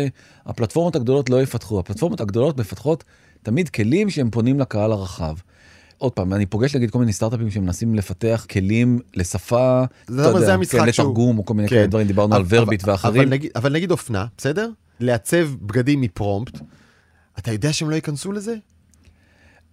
[0.46, 3.04] הפלטפורמות הגדולות לא יפתחו, הפלטפורמות הגדולות מפתחות
[3.42, 5.34] תמיד כלים שהם פונים לקהל הרחב.
[5.98, 10.46] עוד פעם, אני פוגש נגיד כל מיני סטארט-אפים שמנסים לפתח כלים לשפה, זה- אתה יודע,
[10.46, 11.76] זה המשחק כן, שהוא- לתרגום או כל מיני כן.
[11.76, 13.22] כאלה דברים, דיברנו על אבל- ורביט אבל- ואחרים.
[13.22, 14.70] אבל נגיד- אבל נגיד אופנה, בסדר?
[15.00, 16.58] לעצב בגדים מפרומפט,
[17.38, 18.54] אתה יודע שהם לא ייכנסו לזה?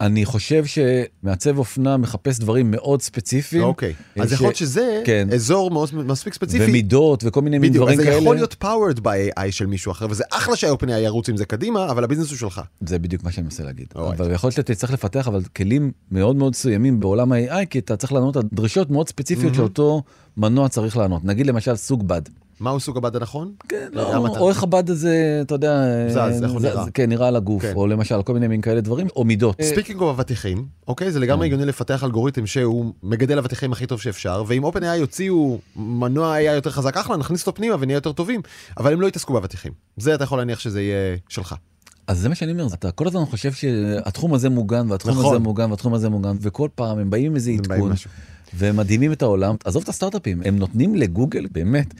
[0.05, 3.63] אני חושב שמעצב אופנה מחפש דברים מאוד ספציפיים.
[3.63, 3.93] אוקיי.
[4.19, 5.27] אז ש- יכול להיות שזה כן.
[5.33, 6.65] אזור מאוד מספיק ספציפי.
[6.65, 8.21] ומידות וכל מיני בדיוק, דברים אז זה כאלה.
[8.21, 12.03] יכול להיות powered ב-AI של מישהו אחר, וזה אחלה שה-OpenAI ירוץ עם זה קדימה, אבל
[12.03, 12.61] ה business הוא שלך.
[12.87, 13.87] זה בדיוק מה שאני מנסה להגיד.
[13.95, 13.99] Alright.
[13.99, 17.95] אבל יכול להיות שאתה צריך לפתח אבל כלים מאוד מאוד מסוימים בעולם ה-AI, כי אתה
[17.95, 20.03] צריך לענות על דרישות מאוד ספציפיות שאותו
[20.37, 21.25] מנוע צריך לענות.
[21.25, 22.21] נגיד למשל סוג בד.
[22.59, 23.51] מהו סוג הבד הנכון?
[23.69, 26.83] כן, לא, אתה- או איך הבד הזה, אתה יודע, זז, איך הוא נראה.
[26.85, 27.73] זה- כן, נראה על הגוף, כן.
[27.75, 29.61] או למשל כל מיני מין כאלה דברים, או מידות.
[29.61, 31.11] speaking אוף אבטיחים, אוקיי?
[31.11, 36.37] זה לגמרי הגיוני לפתח אלגוריתם שהוא מגדל אבטיחים הכי טוב שאפשר, ואם OpenAI יוציאו מנוע
[36.37, 38.41] AI יותר חזק, אחלה, נכניס אותו פנימה ונהיה יותר טובים,
[38.77, 39.71] אבל הם לא יתעסקו באבטיחים.
[39.97, 41.55] זה אתה יכול להניח שזה יהיה שלך.
[42.07, 45.25] אז זה מה שאני אומר, אתה כל הזמן חושב שהתחום הזה מוגן, והתחום נכון.
[45.35, 47.91] הזה מוגן, והתחום הזה מוגן, וכל פעם הם באים עם איזה עדכון.
[48.53, 49.55] והם מדהימים את העולם.
[49.65, 51.93] עזוב את הסטארט-אפים, הם נותנים לגוגל, באמת,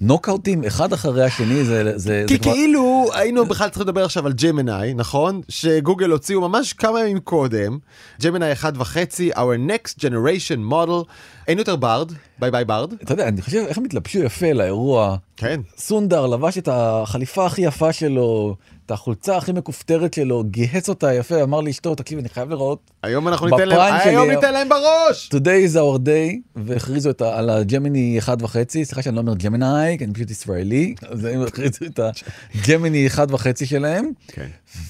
[0.00, 2.52] נוקאוטים אחד אחרי השני, זה, זה, כי זה כבר...
[2.52, 5.40] כאילו היינו בכלל צריכים לדבר עכשיו על ג'מנאי, נכון?
[5.48, 7.78] שגוגל הוציאו ממש כמה ימים קודם,
[8.22, 11.04] Gemini אחד וחצי, our next generation model,
[11.48, 12.92] אין יותר Bard, ביי ביי Bard.
[12.92, 15.16] אתה יודע, אני חושב איך הם התלבשו יפה לאירוע.
[15.36, 15.60] כן.
[15.78, 18.56] סונדאר לבש את החליפה הכי יפה שלו,
[18.90, 22.90] את החולצה הכי מכופתרת שלו, גיהץ אותה יפה, אמר לאשתו, תקשיב, אני חייב לראות.
[23.02, 25.30] היום אנחנו ניתן להם, שלי- היום ניתן להם בראש!
[25.34, 29.34] Today is our day, והכריזו את ה- על הג'מיני אחד וחצי, סליחה שאני לא אומר
[29.34, 32.00] ג'מיני, כי אני פשוט ישראלי, אז הם הכריזו את
[32.54, 34.46] הג'מיני אחד וחצי שלהם, כן.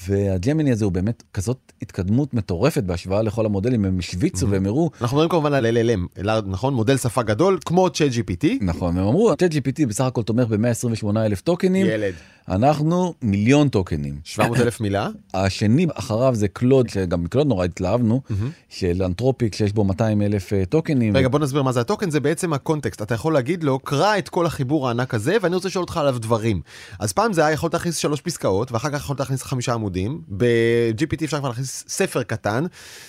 [0.08, 5.16] והג'מיני הזה הוא באמת כזאת התקדמות מטורפת בהשוואה לכל המודלים, הם השוויצו והם הראו, אנחנו
[5.16, 6.74] מדברים כמובן על LLM, נכון?
[6.74, 8.46] מודל שפה גדול, כמו צ'אט GPT.
[8.60, 12.14] נכון, הם אמרו, ה-GPT בסך הכל תומך ב-128 אלף טוקנים, ילד.
[12.48, 14.20] אנחנו מיליון טוקנים.
[14.24, 15.08] 700 אלף מילה?
[15.34, 18.20] השני אחריו זה קלוד, שגם מקלוד נורא התלהבנו,
[18.68, 21.16] של אנתרופיק שיש בו 200 אלף אה, טוקנים.
[21.16, 23.02] רגע, בוא נסביר מה זה הטוקן, זה בעצם הקונטקסט.
[23.02, 26.18] אתה יכול להגיד לו, קרא את כל החיבור הענק הזה, ואני רוצה לשאול אותך עליו
[26.18, 26.60] דברים.
[26.98, 30.22] אז פעם זה היה יכול להכניס שלוש פסקאות, ואחר כך יכול להכניס חמישה עמודים.
[30.36, 32.64] ב-GPT אפשר כבר להכניס ספר קטן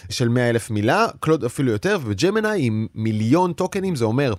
[0.09, 4.33] של 100 אלף מילה, קלוד אפילו יותר, ובג'מנה עם מיליון טוקנים, זה אומר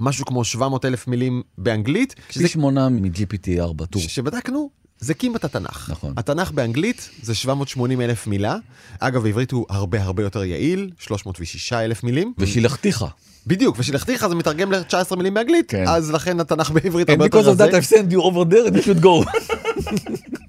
[0.00, 2.14] משהו כמו 700 אלף מילים באנגלית.
[2.30, 4.02] שזה שמונה מ-GPT 4 טור.
[4.02, 5.90] שבדקנו, זה כמעט התנ"ך.
[5.90, 6.14] נכון.
[6.16, 8.56] התנ"ך באנגלית זה 780 אלף מילה.
[8.98, 12.32] אגב, בעברית הוא הרבה הרבה יותר יעיל, 306 אלף מילים.
[12.38, 13.04] ושילחתיך.
[13.46, 15.84] בדיוק, ושילחתיך זה מתרגם ל-19 מילים באנגלית, כן.
[15.88, 17.64] אז לכן התנ"ך בעברית And הרבה יותר because of רזה.
[17.64, 19.30] that I've sent you over there, you should go.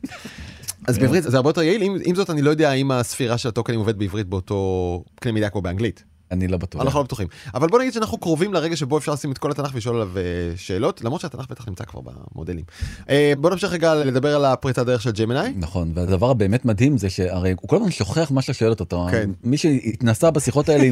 [0.87, 3.49] אז בעברית זה הרבה יותר יעיל, עם, עם זאת אני לא יודע אם הספירה של
[3.49, 6.03] הטוקנים עובד בעברית באותו קנה מידה כמו באנגלית.
[6.33, 6.81] אני לא בטוח.
[6.81, 7.27] אנחנו לא בטוחים.
[7.53, 10.23] אבל בוא נגיד שאנחנו קרובים לרגע שבו אפשר לשים את כל התנ"ך ולשאול עליו אה,
[10.55, 12.65] שאלות, למרות שהתנ"ך בטח נמצא כבר במודלים.
[13.09, 15.53] אה, בוא נמשיך רגע לדבר על הפריצת דרך של ג'מיני.
[15.55, 19.07] נכון, והדבר הבאמת מדהים זה שהרי הוא כל הזמן שוכח מה שאתה שואל אותו.
[19.11, 19.29] כן.
[19.43, 20.83] מי שהתנסה בשיחות האלה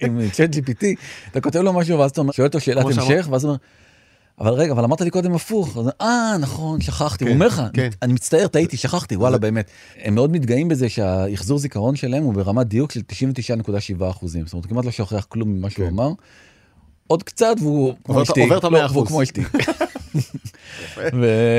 [0.00, 0.84] עם צ'אט GPT,
[1.30, 3.58] אתה כותב לו משהו ואז אתה שואל אותו שאלת המשך, ואז הוא אומר,
[4.40, 5.78] אבל רגע, אבל אמרת לי קודם הפוך.
[6.00, 7.24] אה, נכון, שכחתי.
[7.24, 7.88] הוא כן, אומר לך, כן.
[8.02, 9.70] אני מצטער, טעיתי, שכחתי, וואלה, באמת.
[10.02, 14.46] הם מאוד מתגאים בזה שהאחזור זיכרון שלהם הוא ברמת דיוק של 99.7 אחוזים.
[14.46, 15.92] זאת אומרת, כמעט לא שוכח כלום ממה שהוא כן.
[15.92, 16.10] אמר.
[17.06, 18.42] עוד קצת והוא כמו אשתי.
[18.42, 19.08] עובר את לא, המאה אחוז.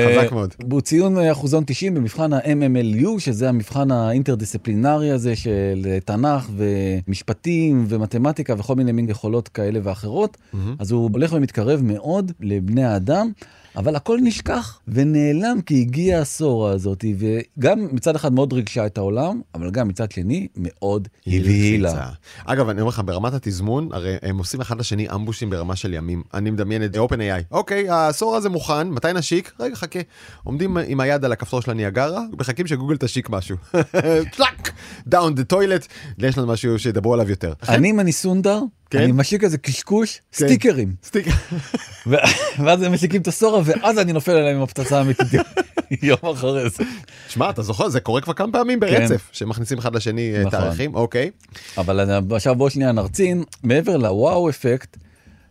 [0.08, 0.54] חזק מאוד.
[0.68, 8.74] והוא ציון אחוזון 90 במבחן ה-MMLU, שזה המבחן האינטרדיסציפלינרי הזה של תנ"ך ומשפטים ומתמטיקה וכל
[8.74, 10.36] מיני מין יכולות כאלה ואחרות.
[10.78, 13.30] אז הוא הולך ומתקרב מאוד לבני האדם.
[13.76, 18.98] אבל הכל נשכח ונעלם כי הגיעה ה Sora הזאת, וגם מצד אחד מאוד ריגשה את
[18.98, 22.10] העולם, אבל גם מצד שני מאוד הבהילה.
[22.44, 26.22] אגב, אני אומר לך, ברמת התזמון, הרי הם עושים אחד לשני אמבושים ברמה של ימים.
[26.34, 27.42] אני מדמיין את OpenAI.
[27.50, 29.52] אוקיי, ה Sora הזה מוכן, מתי נשיק?
[29.60, 30.00] רגע, חכה.
[30.44, 33.56] עומדים עם היד על הכפתור של הניאגרה, מחכים שגוגל תשיק משהו.
[34.36, 34.72] טלאק,
[35.06, 35.86] down the toilet,
[36.18, 37.52] יש לנו משהו שידברו עליו יותר.
[37.68, 39.02] אני אם אני סונדר, כן?
[39.02, 40.46] אני משיק איזה קשקוש, כן.
[40.46, 40.94] סטיקרים.
[41.04, 41.26] סטיק.
[42.10, 42.16] ו-
[42.64, 45.26] ואז הם משיקים את הסורה ואז אני נופל עליהם עם הפצצה האמיתית
[46.02, 46.84] יום אחרי זה.
[47.28, 50.50] שמע, אתה זוכר, זה קורה כבר כמה פעמים ברצף, שמכניסים אחד לשני אה, נכון.
[50.50, 51.30] תאריכים, אוקיי.
[51.78, 54.96] אבל עכשיו בוא שנייה נרצין מעבר לוואו אפקט.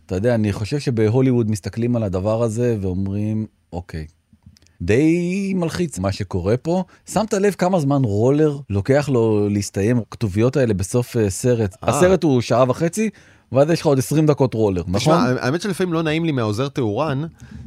[0.06, 4.06] אתה יודע אני חושב שבהוליווד מסתכלים על הדבר הזה ואומרים אוקיי.
[4.82, 6.84] די מלחיץ מה שקורה פה.
[7.10, 9.98] שמת לב כמה זמן רולר לוקח לו להסתיים?
[9.98, 11.76] הכתוביות האלה בסוף אה, סרט.
[11.84, 11.90] אה.
[11.90, 13.10] הסרט הוא שעה וחצי
[13.52, 15.00] ואז יש לך עוד 20 דקות רולר נכון?
[15.00, 17.24] תשמע, האמת שלפעמים לא נעים לי מהעוזר תאורן,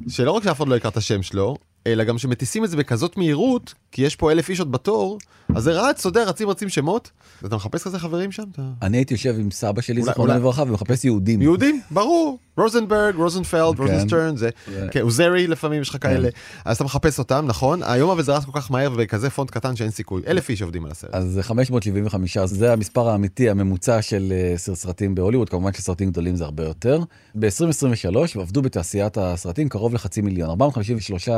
[0.09, 3.16] שלא רק שאף אחד לא יקרא את השם שלו, אלא גם שמטיסים את זה בכזאת
[3.16, 5.18] מהירות, כי יש פה אלף איש עוד בתור,
[5.55, 7.11] אז זה רץ, אתה יודע, רצים רצים שמות,
[7.44, 8.42] אתה מחפש כזה חברים שם?
[8.53, 8.62] אתה...
[8.83, 11.42] אני הייתי יושב עם סבא שלי אולי- לברכה ומחפש יהודים.
[11.42, 13.83] יהודים, ברור, רוזנברג, רוזנפלד, כן.
[13.83, 14.87] רוזנסטרן, זה, כן.
[14.90, 16.29] כן, עוזרי לפעמים יש לך כאלה,
[16.64, 17.83] אז אתה מחפש אותם, נכון?
[17.83, 20.85] היום אבל זה רץ כל כך מהר ובכזה פונט קטן שאין סיכוי, אלף איש עובדים
[20.85, 21.11] על הסרט.
[21.14, 26.37] אז זה 575 זה המספר האמיתי הממוצע של אה, סר- סרטים בהוליווד כמובן שסרטים גדולים
[26.37, 27.01] זה הרבה יותר.
[27.35, 31.29] ב-2023 עבדו בתעשיית הסרטים קרוב לחצי מיליון 453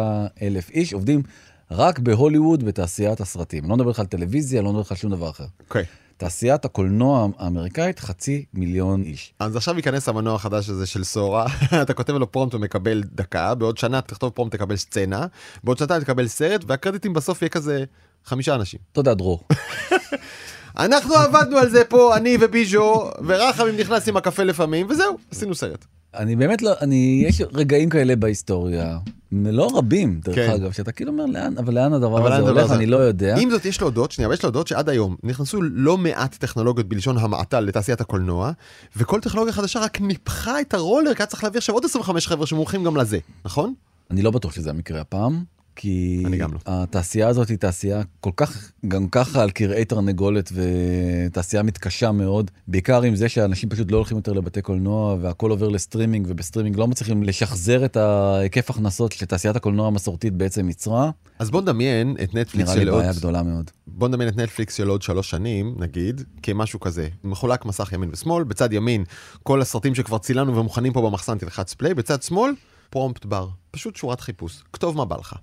[0.43, 1.23] אלף איש עובדים
[1.71, 3.65] רק בהוליווד בתעשיית הסרטים.
[3.65, 5.47] אני לא מדבר לך על טלוויזיה לא מדבר לך על שום דבר אחר.
[5.61, 5.85] אוקיי.
[6.17, 9.33] תעשיית הקולנוע האמריקאית חצי מיליון איש.
[9.39, 11.47] אז עכשיו ייכנס המנוע החדש הזה של Sora,
[11.83, 15.27] אתה כותב לו prompt ומקבל דקה, בעוד שנה תכתוב prompt תקבל סצנה,
[15.65, 17.85] בעוד שנתיים תקבל סרט, והקרדיטים בסוף יהיה כזה
[18.25, 18.81] חמישה אנשים.
[18.93, 19.45] תודה דרור.
[20.79, 25.85] אנחנו עבדנו על זה פה, אני וביז'ו, ורחמים נכנס עם הקפה לפעמים, וזהו, עשינו סרט.
[26.17, 28.99] אני באמת לא, אני, יש רגעים כאלה בהיסטוריה,
[29.33, 30.51] לא רבים דרך כן.
[30.51, 32.75] אגב, שאתה כאילו אומר לאן, אבל לאן הדבר אבל הזה לאן הולך, הזה?
[32.75, 33.37] אני לא יודע.
[33.39, 37.61] עם זאת יש להודות, שנייה, יש להודות שעד היום נכנסו לא מעט טכנולוגיות בלשון המעטה
[37.61, 38.51] לתעשיית הקולנוע,
[38.97, 42.47] וכל טכנולוגיה חדשה רק ניפחה את הרולר, כי היה צריך להביא עכשיו עוד 25 חבר'ה
[42.47, 43.75] שמומחים גם לזה, נכון?
[44.11, 45.45] אני לא בטוח שזה המקרה הפעם,
[45.77, 46.47] כי לא.
[46.67, 53.03] התעשייה הזאת היא תעשייה כל כך, גם ככה על כרעי תרנגולת ותעשייה מתקשה מאוד, בעיקר
[53.03, 57.23] עם זה שאנשים פשוט לא הולכים יותר לבתי קולנוע והכל עובר לסטרימינג ובסטרימינג לא מצליחים
[57.23, 62.75] לשחזר את ההיקף הכנסות שתעשיית הקולנוע המסורתית בעצם ייצרה, אז בוא נדמיין את נטפליקס נראה
[62.75, 63.01] לי של עוד...
[63.01, 63.71] בעיה גדולה מאוד.
[63.87, 67.09] בוא נדמיין את נטפליקס של עוד שלוש שנים, נגיד, כמשהו כזה.
[67.25, 69.05] מחולק מסך ימין ושמאל, בצד ימין
[69.43, 72.53] כל הסרטים שכבר צילנו ומוכנים פה במחסן תלחץ פליי, בצד שמאל
[72.91, 75.35] פרומפט בר, פשוט שורת חיפוש, כתוב מה בא לך.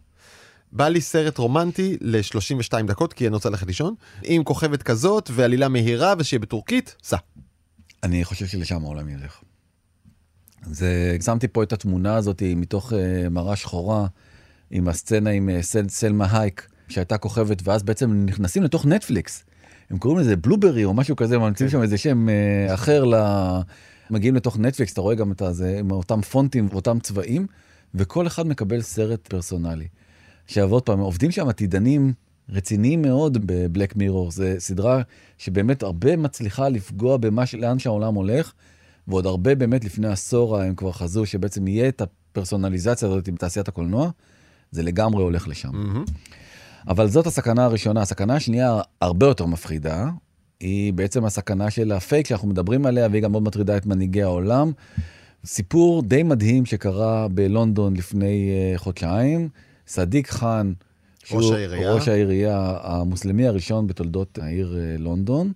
[0.75, 5.67] בא לי סרט רומנטי ל-32 דקות, כי אני רוצה ללכת לישון, עם כוכבת כזאת ועלילה
[5.67, 7.17] מהירה ושיהיה בטורקית, סע.
[8.03, 9.41] אני חושב שלשם העולם ילך.
[10.65, 12.95] זה, שמתי פה את התמונה הזאת מתוך uh,
[13.29, 14.07] מראה שחורה,
[14.71, 19.43] עם הסצנה עם uh, סל, סלמה הייק, שהייתה כוכבת, ואז בעצם הם נכנסים לתוך נטפליקס.
[19.89, 23.15] הם קוראים לזה בלוברי או משהו כזה, ממציאים שם איזה שם uh, אחר, ל...
[24.09, 27.47] מגיעים לתוך נטפליקס, אתה רואה גם את הזה, עם אותם פונטים ואותם צבעים,
[27.95, 29.87] וכל אחד מקבל סרט פרסונלי.
[30.47, 32.13] שעוד פעם, עובדים שם עתידנים
[32.49, 34.31] רציניים מאוד בבלק מירור.
[34.31, 35.01] זה סדרה
[35.37, 38.53] שבאמת הרבה מצליחה לפגוע במה, לאן שהעולם הולך,
[39.07, 44.09] ועוד הרבה באמת לפני עשור הם כבר חזו שבעצם יהיה את הפרסונליזציה הזאת בתעשיית הקולנוע,
[44.71, 45.71] זה לגמרי הולך לשם.
[45.73, 46.05] מהמם.
[46.87, 48.01] אבל זאת הסכנה הראשונה.
[48.01, 50.09] הסכנה השנייה, הרבה יותר מפחידה,
[50.59, 54.71] היא בעצם הסכנה של הפייק שאנחנו מדברים עליה, והיא גם מאוד מטרידה את מנהיגי העולם.
[55.45, 59.49] סיפור די מדהים שקרה בלונדון לפני uh, חודשיים.
[59.93, 60.73] סדיק חאן,
[61.23, 61.93] ראש שהוא העירייה.
[61.93, 65.51] ראש העירייה המוסלמי הראשון בתולדות העיר uh, לונדון,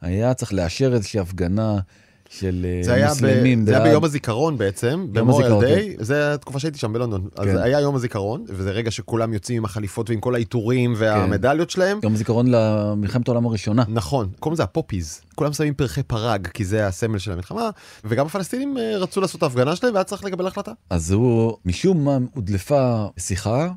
[0.00, 1.80] היה צריך לאשר איזושהי הפגנה
[2.30, 3.10] של זה היה, ב...
[3.10, 7.28] מוסלמים זה היה ביום הזיכרון בעצם, במוריאל הזיכרון, דיי, זה התקופה שהייתי שם בלונדון.
[7.36, 7.58] אז כן.
[7.58, 12.00] היה יום הזיכרון, וזה רגע שכולם יוצאים עם החליפות ועם כל העיטורים והמדליות שלהם.
[12.02, 13.84] יום זיכרון למלחמת העולם הראשונה.
[13.88, 15.20] נכון, קוראים לזה הפופיז.
[15.34, 17.70] כולם שמים פרחי פרג, כי זה הסמל של המלחמה,
[18.04, 20.72] וגם הפלסטינים אה, רצו לעשות את ההפגנה שלהם, והיה צריך לקבל החלטה.
[20.90, 23.68] אז הוא, משום מה, הודלפה שיחה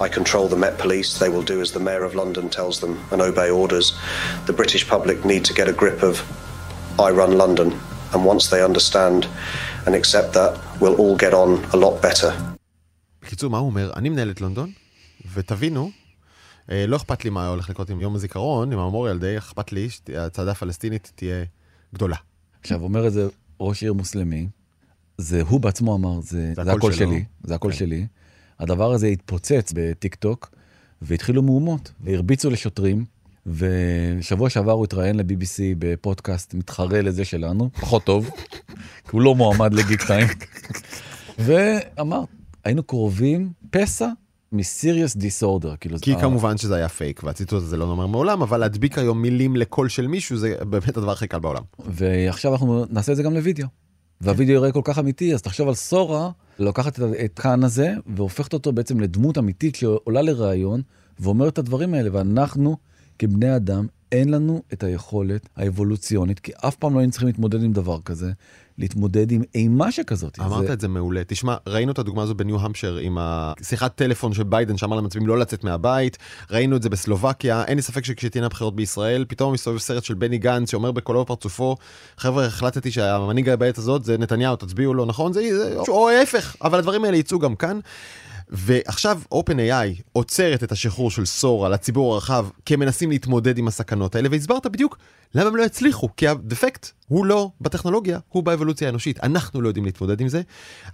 [0.00, 1.18] I control the Met Police.
[1.18, 3.86] They will do as the Mayor of London tells them and obey orders.
[4.46, 6.14] The British public need to get a grip of
[7.00, 7.68] I run London.
[8.12, 9.20] And once they understand
[9.86, 12.32] and accept that, we'll all get on a lot better.
[13.22, 13.92] בקיצור, מה הוא אומר?
[13.96, 14.72] אני מנהל את לונדון,
[15.34, 15.90] ותבינו,
[16.70, 19.88] אה, לא אכפת לי מה הולך לקרות עם יום הזיכרון, עם הממוריאל דיי, אכפת לי
[19.90, 21.44] שהצעדה הפלסטינית תהיה
[21.94, 22.16] גדולה.
[22.60, 23.28] עכשיו אומר את זה
[23.60, 24.48] ראש עיר מוסלמי,
[25.18, 27.06] זה הוא בעצמו אמר, זה, זה זה הקול שלו.
[27.06, 27.78] שלי, זה הקול כן.
[27.78, 28.06] שלי.
[28.58, 30.50] הדבר הזה התפוצץ בטיק טוק,
[31.02, 33.04] והתחילו מהומות, והרביצו לשוטרים,
[33.54, 38.30] ושבוע שעבר הוא התראיין ל-BBC בפודקאסט מתחרה לזה שלנו, פחות טוב,
[39.04, 40.28] כי הוא לא מועמד לגיק טיים,
[41.38, 42.24] ואמר,
[42.64, 44.08] היינו קרובים פסע
[44.52, 48.60] מסיריוס דיסורדר, כאילו, כי אה, כמובן שזה היה פייק, והציטוט הזה לא נאמר מעולם, אבל
[48.60, 51.62] להדביק היום מילים לקול של מישהו זה באמת הדבר הכי קל בעולם.
[51.86, 53.66] ועכשיו אנחנו נעשה את זה גם לוידאו.
[54.20, 58.72] והווידאו יראה כל כך אמיתי, אז תחשוב על סורה, לוקחת את, קאן הזה, והופכת אותו
[58.72, 60.82] בעצם לדמות אמיתית שעולה לראיון,
[61.20, 62.76] ואומרת את הדברים האלה, ואנחנו,
[63.18, 67.72] כבני אדם, אין לנו את היכולת האבולוציונית, כי אף פעם לא היינו צריכים להתמודד עם
[67.72, 68.30] דבר כזה,
[68.78, 70.38] להתמודד עם אימה שכזאת.
[70.40, 71.22] אמרת זה, את זה מעולה.
[71.26, 75.38] תשמע, ראינו את הדוגמה הזו בניו המפשר עם השיחת טלפון של ביידן שאמר למצביעים לא
[75.38, 76.18] לצאת מהבית,
[76.50, 80.38] ראינו את זה בסלובקיה, אין לי ספק שכשתהיינה הבחירות בישראל, פתאום מסתובב סרט של בני
[80.38, 81.76] גנץ שאומר בקולו בפרצופו,
[82.16, 85.32] חבר'ה, החלטתי שהמנהיג בעת הזאת זה נתניהו, תצביעו לו, נכון?
[85.32, 87.80] זה, זה או ההפך, אבל הדברים האלה יצאו גם כאן.
[88.50, 94.14] ועכשיו OpenAI עוצרת את השחרור של סורה לציבור הרחב כי הם מנסים להתמודד עם הסכנות
[94.14, 94.98] האלה והסברת בדיוק
[95.34, 99.84] למה הם לא יצליחו כי הדפקט הוא לא בטכנולוגיה הוא באבולוציה האנושית אנחנו לא יודעים
[99.84, 100.42] להתמודד עם זה.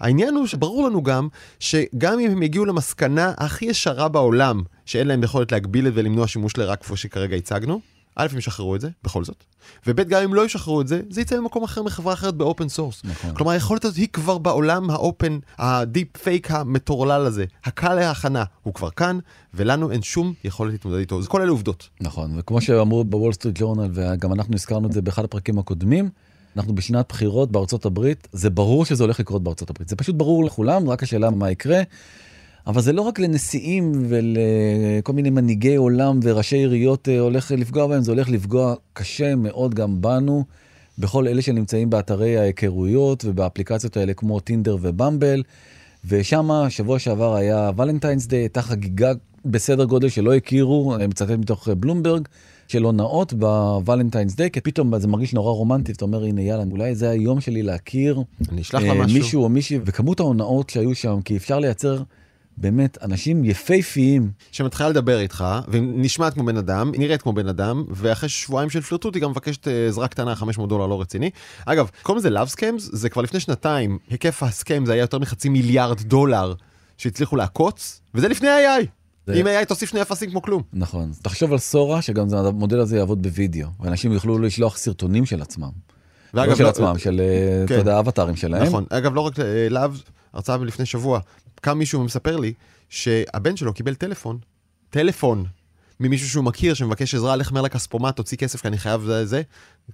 [0.00, 5.22] העניין הוא שברור לנו גם שגם אם הם יגיעו למסקנה הכי ישרה בעולם שאין להם
[5.22, 7.93] יכולת להגביל ולמנוע שימוש לרע כפי שכרגע הצגנו.
[8.16, 9.44] א', הם ישחררו את זה, בכל זאת,
[9.86, 12.68] וב', גם אם לא ישחררו את זה, זה יצא ממקום אחר מחברה אחרת ב open
[12.68, 13.02] source.
[13.04, 13.34] נכון.
[13.34, 18.44] כלומר, היכולת הזאת היא כבר בעולם ה open, ה deep fake המטורלל הזה, הקל להכנה,
[18.62, 19.18] הוא כבר כאן,
[19.54, 21.22] ולנו אין שום יכולת להתמודד איתו.
[21.22, 21.88] זה כל אלה עובדות.
[22.00, 26.10] נכון, וכמו שאמרו בוול סטריט ג'ורנל, וגם אנחנו הזכרנו את זה באחד הפרקים הקודמים,
[26.56, 29.88] אנחנו בשנת בחירות בארצות הברית, זה ברור שזה הולך לקרות בארצות הברית.
[29.88, 31.82] זה פשוט ברור לכולם, רק השאלה מה יקרה.
[32.66, 38.02] אבל זה לא רק לנשיאים ולכל מיני מנהיגי עולם וראשי עיריות אה, הולך לפגוע בהם,
[38.02, 40.44] זה הולך לפגוע קשה מאוד גם בנו,
[40.98, 45.42] בכל אלה שנמצאים באתרי ההיכרויות ובאפליקציות האלה כמו טינדר ובמבל.
[46.08, 49.12] ושם שבוע שעבר היה ולנטיינס דיי, הייתה חגיגה
[49.44, 52.28] בסדר גודל שלא הכירו, אני מצטט מתוך אה, בלומברג,
[52.68, 56.94] של הונאות בוולנטיינס דיי, כי פתאום זה מרגיש נורא רומנטי, אתה אומר, הנה יאללה, אולי
[56.94, 58.22] זה היום שלי להכיר
[58.52, 59.06] אני אשלח אה.
[59.06, 62.02] מישהו או מישהי, וכמות ההונאות שהיו שם, כי אפשר לייצר
[62.56, 64.30] באמת אנשים יפהפיים.
[64.52, 69.14] שמתחילה לדבר איתך, ונשמעת כמו בן אדם, נראית כמו בן אדם, ואחרי שבועיים של פלירטוט
[69.14, 71.30] היא גם מבקשת אה, עזרה קטנה, 500 דולר לא רציני.
[71.66, 75.48] אגב, קוראים לזה Love Scams, זה כבר לפני שנתיים, היקף הסכם זה היה יותר מחצי
[75.48, 76.54] מיליארד דולר
[76.98, 78.84] שהצליחו לעקוץ, וזה לפני AI.
[79.26, 80.62] זה- אם AI תוסיף שני אפסים כמו כלום.
[80.72, 81.12] נכון.
[81.22, 85.70] תחשוב על סורה, שגם זה- המודל הזה יעבוד בווידאו, ואנשים יוכלו לשלוח סרטונים של עצמם.
[86.34, 87.74] לא ואגב, של לא- עצמם, של, אה, כן.
[87.74, 88.62] אתה יודע, אבטארים שלהם.
[88.62, 88.84] נכון.
[88.90, 89.96] אגב, לא רק אה, להב,
[90.32, 91.20] הרצאה מלפני שבוע,
[91.64, 92.52] קם מישהו ומספר לי
[92.88, 94.38] שהבן שלו קיבל טלפון,
[94.90, 95.44] טלפון,
[96.00, 99.42] ממישהו שהוא מכיר שמבקש עזרה, לך מהר לכספומט, תוציא כסף כי אני חייב זה, זה,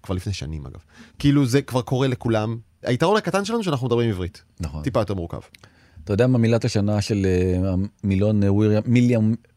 [0.02, 0.80] כבר לפני שנים אגב.
[1.18, 2.58] כאילו זה כבר קורה לכולם.
[2.82, 4.82] היתרון הקטן שלנו שאנחנו מדברים עברית, נכון.
[4.82, 5.40] טיפה יותר מורכב.
[6.04, 7.72] אתה יודע מה מילת השנה של אה,
[8.04, 8.48] המילון אה,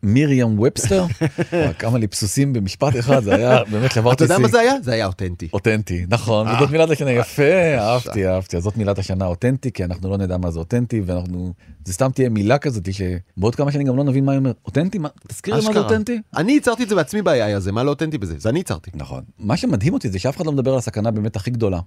[0.04, 1.06] מיריאם ובסטר?
[1.80, 4.42] כמה ליפסוסים במשפט אחד, זה היה באמת אתה שברתי יודע שיא.
[4.42, 4.74] מה זה היה?
[4.82, 5.48] זה היה אותנטי.
[5.54, 6.56] אותנטי, נכון, אה.
[6.58, 10.52] וזאת מילת השנה, יפה, אהבתי, אהבתי, זאת מילת השנה אותנטי, כי אנחנו לא נדע מה
[10.52, 11.54] זה אותנטי, ואנחנו,
[11.86, 15.00] זה סתם תהיה מילה כזאת שבעוד כמה שנים גם לא נבין מה היא אומרת, אותנטי?
[15.28, 15.80] תזכיר לי מה זה.
[15.80, 16.22] אותנטי?
[16.38, 18.36] אני ייצרתי את זה בעצמי ב-AI הזה, מה לא אותנטי בזה?
[18.38, 18.92] זה אני ייצרתי.
[18.94, 19.24] נכון.
[19.40, 21.80] מה שמדהים אותי זה שאף אחד לא מדבר על הסכנה באמת הכי גדולה.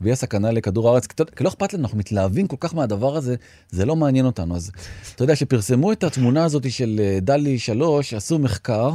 [0.00, 3.36] והיא הסכנה לכדור הארץ, כי לא אכפת לנו, אנחנו מתלהבים כל כך מהדבר הזה,
[3.70, 4.56] זה לא מעניין אותנו.
[4.56, 4.70] אז
[5.14, 8.90] אתה יודע, שפרסמו את התמונה הזאת של אה, דלי 3, עשו מחקר,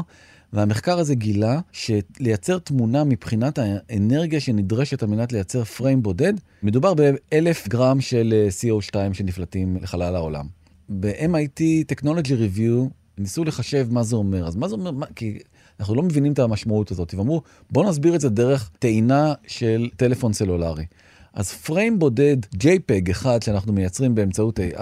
[0.53, 6.33] והמחקר הזה גילה שלייצר תמונה מבחינת האנרגיה שנדרשת על מנת לייצר פריים בודד,
[6.63, 10.45] מדובר באלף גרם של אה, CO2 שנפלטים לחלל העולם.
[10.89, 11.61] ב-MIT
[11.93, 14.47] Technology Review ניסו לחשב מה זה אומר.
[14.47, 14.91] אז מה זה אומר?
[14.91, 15.39] מה, כי
[15.79, 17.13] אנחנו לא מבינים את המשמעות הזאת.
[17.13, 20.85] ואמרו, בואו נסביר את זה דרך טעינה של טלפון סלולרי.
[21.33, 24.81] אז פריים בודד JPEG אחד שאנחנו מייצרים באמצעות AI,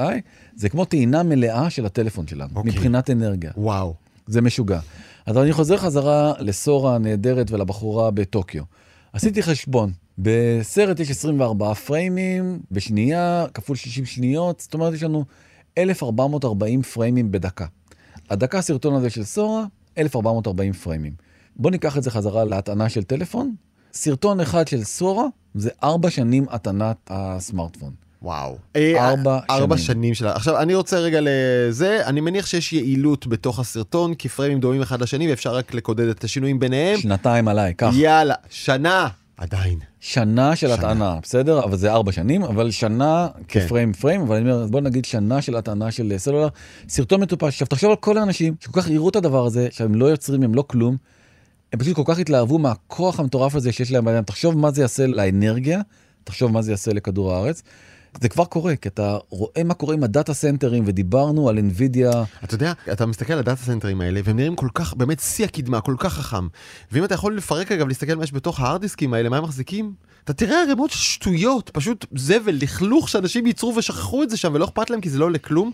[0.55, 2.55] זה כמו טעינה מלאה של הטלפון שלנו, okay.
[2.55, 2.71] אוקיי.
[2.71, 3.51] מבחינת אנרגיה.
[3.57, 3.93] וואו.
[4.27, 4.79] זה משוגע.
[5.25, 8.63] אז אני חוזר חזרה לסורה הנהדרת ולבחורה בטוקיו.
[9.13, 15.25] עשיתי חשבון, בסרט יש 24 פריימים בשנייה, כפול 60 שניות, זאת אומרת יש לנו
[15.77, 17.65] 1440 פריימים בדקה.
[18.29, 19.65] הדקה סרטון הזה של סורה,
[19.97, 21.13] 1440 פריימים.
[21.55, 23.55] בואו ניקח את זה חזרה להטענה של טלפון.
[23.93, 27.91] סרטון אחד של סורה זה ארבע שנים הטענת הסמארטפון.
[28.21, 28.57] וואו.
[28.75, 29.87] ארבע אה, ארבע שנים.
[29.87, 30.35] שנים שלה.
[30.35, 35.01] עכשיו, אני רוצה רגע לזה, אני מניח שיש יעילות בתוך הסרטון, כי פריימים דומים אחד
[35.01, 36.99] לשני, ואפשר רק לקודד את השינויים ביניהם.
[36.99, 37.91] שנתיים עליי, כך.
[37.95, 39.07] יאללה, שנה.
[39.37, 39.79] עדיין.
[39.99, 40.71] שנה של.
[40.71, 41.63] הטענה, בסדר?
[41.63, 43.65] אבל זה ארבע שנים, אבל שנה כן.
[43.65, 46.47] כפריים פריים, אבל אני אומר, בוא נגיד שנה של הטענה של סלולר.
[46.89, 47.47] סרטון מטופש.
[47.47, 50.55] עכשיו תחשוב על כל האנשים שכל כך יראו את הדבר הזה, שהם לא יוצרים, הם
[50.55, 50.97] לא כלום.
[51.73, 54.23] הם פשוט כל כך התלהבו מהכוח המטורף הזה שיש להם בידיים.
[54.23, 55.81] תחשוב מה זה יעשה לאנרגיה,
[56.23, 57.63] תחשוב מה זה יעשה לכדור הארץ.
[58.21, 62.55] זה כבר קורה, כי אתה רואה מה קורה עם הדאטה סנטרים, ודיברנו על NVIDIA, אתה
[62.55, 65.95] יודע, אתה מסתכל על הדאטה סנטרים האלה, והם נראים כל כך, באמת שיא הקדמה, כל
[65.99, 66.47] כך חכם.
[66.91, 69.93] ואם אתה יכול לפרק אגב, להסתכל מה יש בתוך ההארד דיסקים האלה, מה הם מחזיקים,
[70.27, 74.89] אתה תראה ערימות שטויות, פשוט זבל, לכלוך שאנשים ייצרו ושכחו את זה שם ולא אכפת
[74.89, 75.71] להם כי זה לא עולה כלום.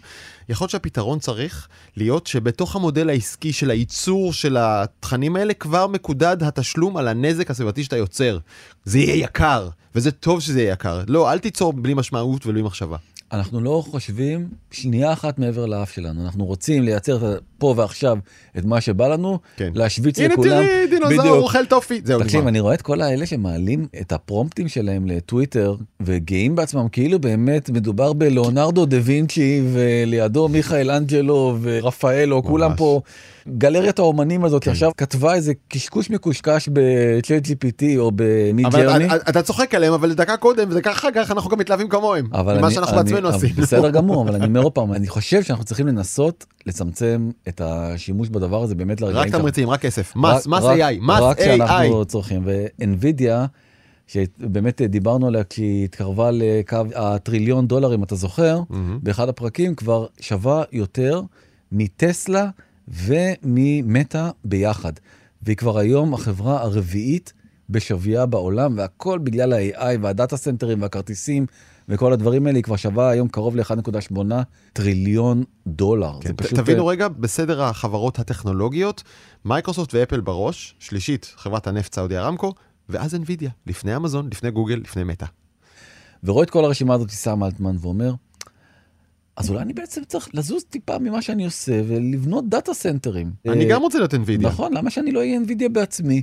[0.49, 1.67] יכול להיות שהפתרון צריך
[1.97, 7.83] להיות שבתוך המודל העסקי של הייצור של התכנים האלה כבר מקודד התשלום על הנזק הסביבתי
[7.83, 8.37] שאתה יוצר.
[8.85, 11.01] זה יהיה יקר, וזה טוב שזה יהיה יקר.
[11.07, 12.97] לא, אל תיצור בלי משמעות ובלי מחשבה.
[13.33, 16.25] אנחנו לא חושבים שנייה אחת מעבר לאף שלנו.
[16.25, 18.17] אנחנו רוצים לייצר פה ועכשיו
[18.57, 19.71] את מה שבא לנו, כן.
[19.75, 20.49] להשוויץ הנה לכולם.
[20.49, 21.35] תראי, דינוזאור בדיוק.
[21.35, 22.01] אוכל טופי.
[22.05, 22.49] זהו, תקשיב, נגמר.
[22.49, 28.13] אני רואה את כל האלה שמעלים את הפרומפטים שלהם לטוויטר, וגאים בעצמם כאילו באמת מדובר
[28.13, 33.01] בלאונרדו דה וינצ'י, ולידו מיכאל אנג'לו ורפאלו, כולם פה,
[33.49, 34.71] גלריית האומנים הזאת כן.
[34.71, 39.05] עכשיו כתבה איזה קשקוש מקושקש ב-chat GPT או במיד ג'רני.
[39.15, 42.27] אתה- צוחק עליהם, אבל דקה קודם, ודקה אחר כך אנחנו גם מתלהבים כמוהם.
[42.33, 43.53] אבל אני- שאנחנו אני- בעצמנו עשינו.
[43.61, 48.29] בסדר גמור, אבל אני אומר עוד פעם, אני חושב שאנחנו צריכים לנסות לצמצם את השימוש
[48.29, 50.15] בדבר הזה באמת לרגעים רק תמריצים, רק כסף.
[50.15, 51.43] מס, רק- מס רק- AI, מס רק AI.
[51.43, 53.47] שאנחנו צורכים, ו-NVIDIA,
[54.07, 58.99] שבאמת דיברנו עליה כשהיא התקרבה לקו הטריליון דולר, אם אתה זוכר, מהמם.
[59.03, 61.21] באחד הפרקים כבר שווה יותר
[61.71, 62.49] מטסלה
[62.87, 64.93] וממטא ביחד.
[65.41, 67.33] והיא כבר היום החברה הרביעית
[67.69, 71.45] בשוויה בעולם, והכל בגלל ה-AI והדאטה סנטרים והכרטיסים
[71.89, 74.17] וכל הדברים האלה, היא כבר שווה היום קרוב ל-1.8
[74.73, 76.13] טריליון דולר.
[76.21, 76.59] כן, פשוט...
[76.59, 79.03] תבינו רגע, בסדר החברות הטכנולוגיות,
[79.45, 82.53] מייקרוסופט ואפל בראש, שלישית, חברת הנפט סעודי ארמקו,
[82.89, 85.25] ואז NVIDIA, לפני אמזון, לפני גוגל, לפני מטא.
[86.23, 88.13] ורואה את כל הרשימה הזאת שם אלטמן ואומר,
[89.37, 93.31] אז אולי אני בעצם צריך לזוז טיפה ממה שאני עושה ולבנות דאטה סנטרים.
[93.47, 94.41] אני אה, גם רוצה להיות NVIDIA.
[94.41, 96.21] נכון, למה שאני לא אהיה NVIDIA בעצמי?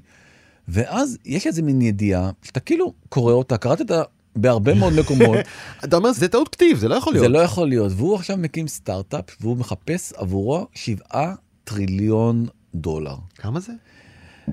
[0.68, 4.03] ואז יש איזה מין ידיעה שאתה כאילו קורא אותה, קראת אותה
[4.37, 5.38] בהרבה מאוד מקומות,
[5.85, 7.25] אתה אומר, זה טעות כתיב, זה לא יכול להיות.
[7.25, 7.92] זה לא יכול להיות.
[7.96, 13.14] והוא עכשיו מקים סטארט-אפ והוא מחפש עבורו 7 טריליון דולר.
[13.35, 13.73] כמה זה?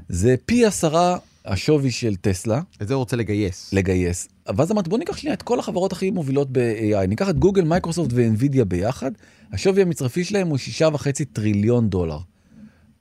[0.09, 1.17] זה פי עשרה
[1.47, 2.61] השווי של טסלה.
[2.81, 3.73] את זה הוא רוצה לגייס.
[3.73, 4.27] לגייס.
[4.57, 8.13] ואז אמרתי בוא ניקח שנייה את כל החברות הכי מובילות ב-AI, ניקח את גוגל, מייקרוסופט
[8.13, 9.11] ו NVIDIA ביחד,
[9.53, 12.19] השווי המצרפי שלהם הוא שישה וחצי טריליון דולר.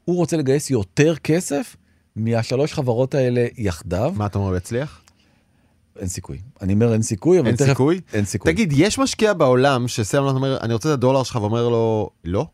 [0.05, 1.77] הוא רוצה לגייס יותר כסף
[2.17, 5.03] מהשלוש חברות האלה יחדיו, מה אתה אומר, הוא יצליח?
[5.99, 6.39] אין סיכוי.
[6.63, 7.67] אני אומר אין סיכוי, אבל אין תכף...
[7.67, 8.01] סיכוי?
[8.13, 8.53] אין סיכוי.
[8.53, 12.47] תגיד, יש משקיע בעולם שסלמן אומר, אני רוצה את הדולר שלך, ואומר לו, לא?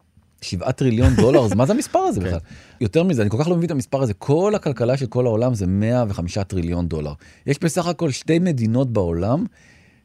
[0.42, 2.26] שבעה טריליון דולר, אז מה זה המספר הזה כן.
[2.26, 2.38] בכלל?
[2.80, 5.54] יותר מזה, אני כל כך לא מבין את המספר הזה, כל הכלכלה של כל העולם
[5.54, 7.12] זה 105 טריליון דולר.
[7.46, 9.44] יש בסך הכל שתי מדינות בעולם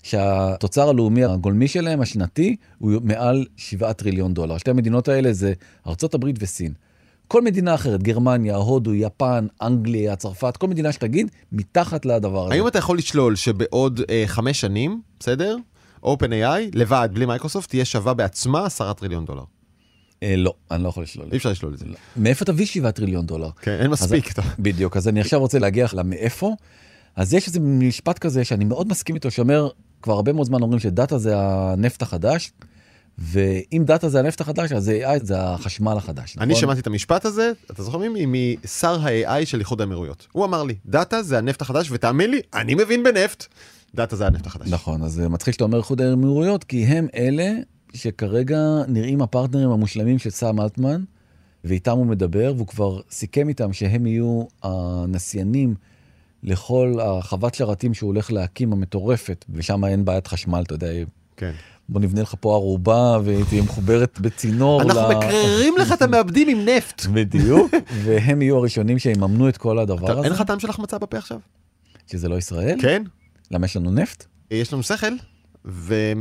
[0.03, 4.57] שהתוצר הלאומי הגולמי שלהם השנתי הוא מעל 7 טריליון דולר.
[4.57, 5.53] שתי המדינות האלה זה
[5.87, 6.73] ארה"ב וסין.
[7.27, 12.55] כל מדינה אחרת, גרמניה, הודו, יפן, אנגליה, צרפת, כל מדינה שתגיד, מתחת לדבר הזה.
[12.55, 15.55] האם אתה יכול לשלול שבעוד אה, חמש שנים, בסדר?
[16.05, 19.43] OpenAI, לבד, בלי מייקרוסופט, תהיה שווה בעצמה 10 טריליון דולר.
[20.23, 21.27] אה, לא, אני לא יכול לשלול.
[21.31, 21.85] אי אפשר לשלול את זה.
[22.17, 23.49] מאיפה תביא 7 טריליון דולר?
[23.61, 24.31] כן, אין מספיק.
[24.31, 26.55] אתה- בדיוק, אז אני עכשיו רוצה להגיע למאיפה.
[27.15, 29.69] אז יש איזה משפט כזה שאני מאוד מסכים איתו, שאומר,
[30.01, 32.51] כבר הרבה מאוד זמן אומרים שדאטה זה הנפט החדש,
[33.17, 36.35] ואם דאטה זה הנפט החדש, אז AI זה החשמל החדש.
[36.37, 36.61] אני נכון?
[36.61, 38.25] שמעתי את המשפט הזה, אתה זוכר מי?
[38.63, 40.27] משר ה-AI של איחוד האמירויות.
[40.31, 43.45] הוא אמר לי, דאטה זה הנפט החדש, ותאמין לי, אני מבין בנפט.
[43.95, 44.67] דאטה זה הנפט החדש.
[44.69, 47.53] נכון, אז זה מצחיק שאתה אומר איחוד האמירויות, כי הם אלה
[47.97, 51.03] שכרגע נראים הפרטנרים המושלמים של סאם אלטמן,
[51.63, 55.75] ואיתם הוא מדבר, והוא כבר סיכם איתם שהם יהיו הנסיינים
[56.43, 60.87] לכל החוות שרתים שהוא הולך להקים המטורפת, ושם אין בעיית חשמל, אתה יודע,
[61.37, 61.51] כן.
[61.89, 64.81] בוא נבנה לך פה ערובה ותהיה מחוברת בצינור.
[64.81, 67.05] אנחנו ל- מקררים לך את המעבדים עם נפט.
[67.05, 67.71] בדיוק,
[68.03, 71.17] והם יהיו הראשונים שיממנו את כל הדבר אתה- אין הזה, לך טעם של החמצה בפה
[71.17, 71.39] עכשיו?
[72.11, 72.77] שזה לא ישראל.
[72.81, 73.03] כן.
[73.51, 74.25] למה יש לנו נפט?
[74.51, 75.07] יש לנו שכל,
[75.67, 76.11] ו...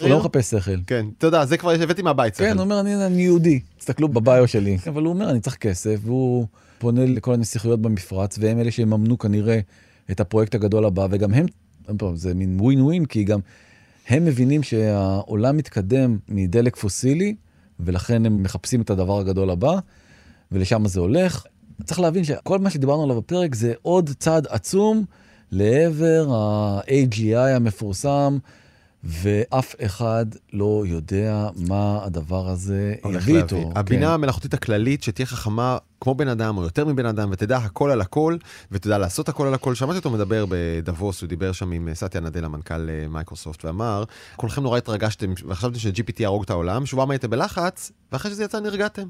[0.00, 0.76] הוא לא מחפש שכל.
[0.86, 2.52] כן, אתה יודע, זה כבר הבאתי מהבית כן, שכל.
[2.52, 4.78] הוא אומר, אני, אני יהודי, תסתכלו בביו שלי.
[4.88, 6.46] אבל הוא אומר, אני צריך כסף, והוא
[6.78, 9.60] פונה לכל הנסיכויות במפרץ, והם אלה שיממנו כנראה
[10.10, 11.46] את הפרויקט הגדול הבא, וגם הם,
[12.14, 13.40] זה מין ווין ווין, כי גם
[14.08, 17.34] הם מבינים שהעולם מתקדם מדלק פוסילי,
[17.80, 19.78] ולכן הם מחפשים את הדבר הגדול הבא,
[20.52, 21.46] ולשם זה הולך.
[21.84, 25.04] צריך להבין שכל מה שדיברנו עליו בפרק זה עוד צעד עצום
[25.52, 28.38] לעבר ה-AGI המפורסם,
[29.04, 33.42] ואף אחד לא יודע מה הדבר הזה יביא.
[33.42, 33.70] איתו.
[33.74, 34.12] הבינה כן.
[34.12, 38.36] המלאכותית הכללית שתהיה חכמה כמו בן אדם או יותר מבן אדם ותדע הכל על הכל
[38.72, 39.74] ותדע לעשות הכל על הכל.
[39.74, 44.04] שמעתי אותו מדבר בדבוס, הוא דיבר שם עם אה, סטיה נדלה, מנכ"ל אה, מייקרוסופט, ואמר,
[44.36, 49.08] כולכם נורא התרגשתם וחשבתם ש-GPT יהרוג את העולם, שבועיים הייתם בלחץ, ואחרי שזה יצא נרגעתם.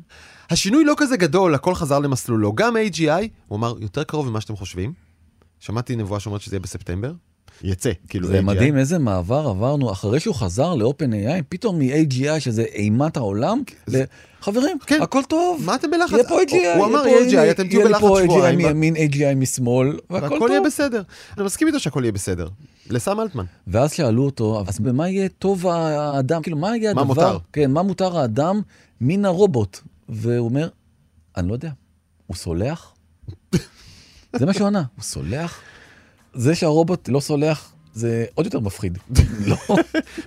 [0.50, 2.52] השינוי לא כזה גדול, הכל חזר למסלולו.
[2.52, 4.92] גם AGI, הוא אמר, יותר קרוב ממה שאתם חושבים.
[5.60, 7.12] שמעתי נבואה שאומרת שזה יהיה בספטמבר.
[7.62, 8.42] יצא, כאילו זה AGI.
[8.42, 14.02] מדהים איזה מעבר עברנו אחרי שהוא חזר ל-open AI, פתאום מ-AGI שזה אימת העולם, ל-
[14.40, 15.02] חברים, כן.
[15.02, 15.62] הכל טוב.
[15.64, 16.12] מה אתם בלחץ?
[16.12, 18.60] יהיה פה AGI, הוא- אמר יהיה פה- AGI, אתם תהיו יהיה לי בלחץ פה שבועיים.
[18.60, 20.66] AGI מימין, AGI משמאל, והכל והכל יהיה טוב.
[20.66, 21.02] בסדר.
[21.36, 22.48] אני מסכים איתו שהכל יהיה בסדר.
[22.90, 23.44] לסם אלטמן.
[23.66, 26.42] ואז שאלו אותו, אז במה יהיה טוב האדם?
[26.42, 27.14] כאילו, מה יהיה מה הדבר?
[27.32, 27.38] מותר?
[27.52, 28.60] כן, מה מותר האדם
[29.00, 29.78] מן הרובוט?
[30.08, 30.68] והוא אומר,
[31.36, 31.70] אני לא יודע,
[32.26, 32.92] הוא סולח?
[34.38, 35.60] זה מה שהוא ענה, הוא סולח?
[36.36, 38.98] זה שהרובוט לא סולח, זה עוד יותר מפחיד.
[39.48, 39.56] לא?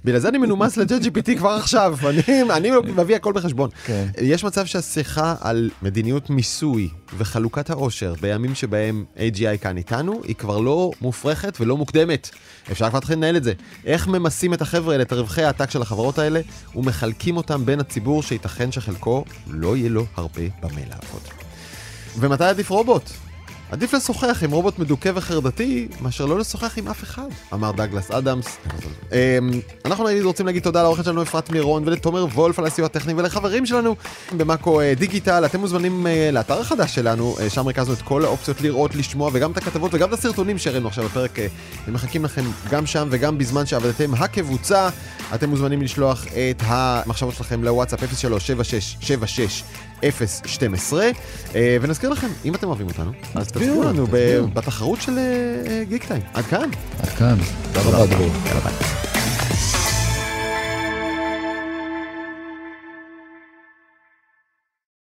[0.05, 3.69] בגלל זה אני מנומס לג'ט GPT כבר עכשיו, אני, אני מביא הכל בחשבון.
[3.85, 4.07] כן.
[4.21, 10.59] יש מצב שהשיחה על מדיניות מיסוי וחלוקת העושר בימים שבהם AGI כאן איתנו, היא כבר
[10.59, 12.29] לא מופרכת ולא מוקדמת.
[12.71, 13.53] אפשר כבר להתחיל לנהל את זה.
[13.85, 16.41] איך ממסים את החבר'ה האלה, את רווחי העתק של החברות האלה,
[16.75, 21.21] ומחלקים אותם בין הציבור שייתכן שחלקו לא יהיה לו הרבה במה לעבוד.
[22.19, 23.28] ומתי עדיף רובוט?
[23.71, 28.57] עדיף לשוחח עם רובוט מדוכא וחרדתי, מאשר לא לשוחח עם אף אחד, אמר דאגלס אדמס.
[29.11, 29.17] אמ,
[29.85, 33.65] אנחנו נגיד רוצים להגיד תודה לעורכת שלנו אפרת מירון ולתומר וולף על הסיוע הטכני ולחברים
[33.65, 33.95] שלנו
[34.37, 35.45] במאקו אה, דיגיטל.
[35.45, 39.51] אתם מוזמנים אה, לאתר החדש שלנו, אה, שם ריכזנו את כל האופציות לראות, לשמוע וגם
[39.51, 41.39] את הכתבות וגם את הסרטונים שהראינו עכשיו בפרק.
[41.87, 44.89] הם מחכים לכם גם שם וגם בזמן שעבדתם הקבוצה.
[45.35, 49.63] אתם מוזמנים לשלוח את המחשבות שלכם לוואטסאפ 037676
[50.45, 51.09] 012
[51.55, 54.07] אה, ונזכיר לכם, אם אתם אוהבים אותנו, אז תצביעו, לנו.
[54.53, 55.23] בתחרות של אה,
[55.67, 56.21] אה, גיק טיים.
[56.33, 56.69] עד כאן.
[56.99, 57.37] עד כאן.
[57.73, 58.29] תודה רבה, דרור.
[58.45, 59.08] יאללה ביי.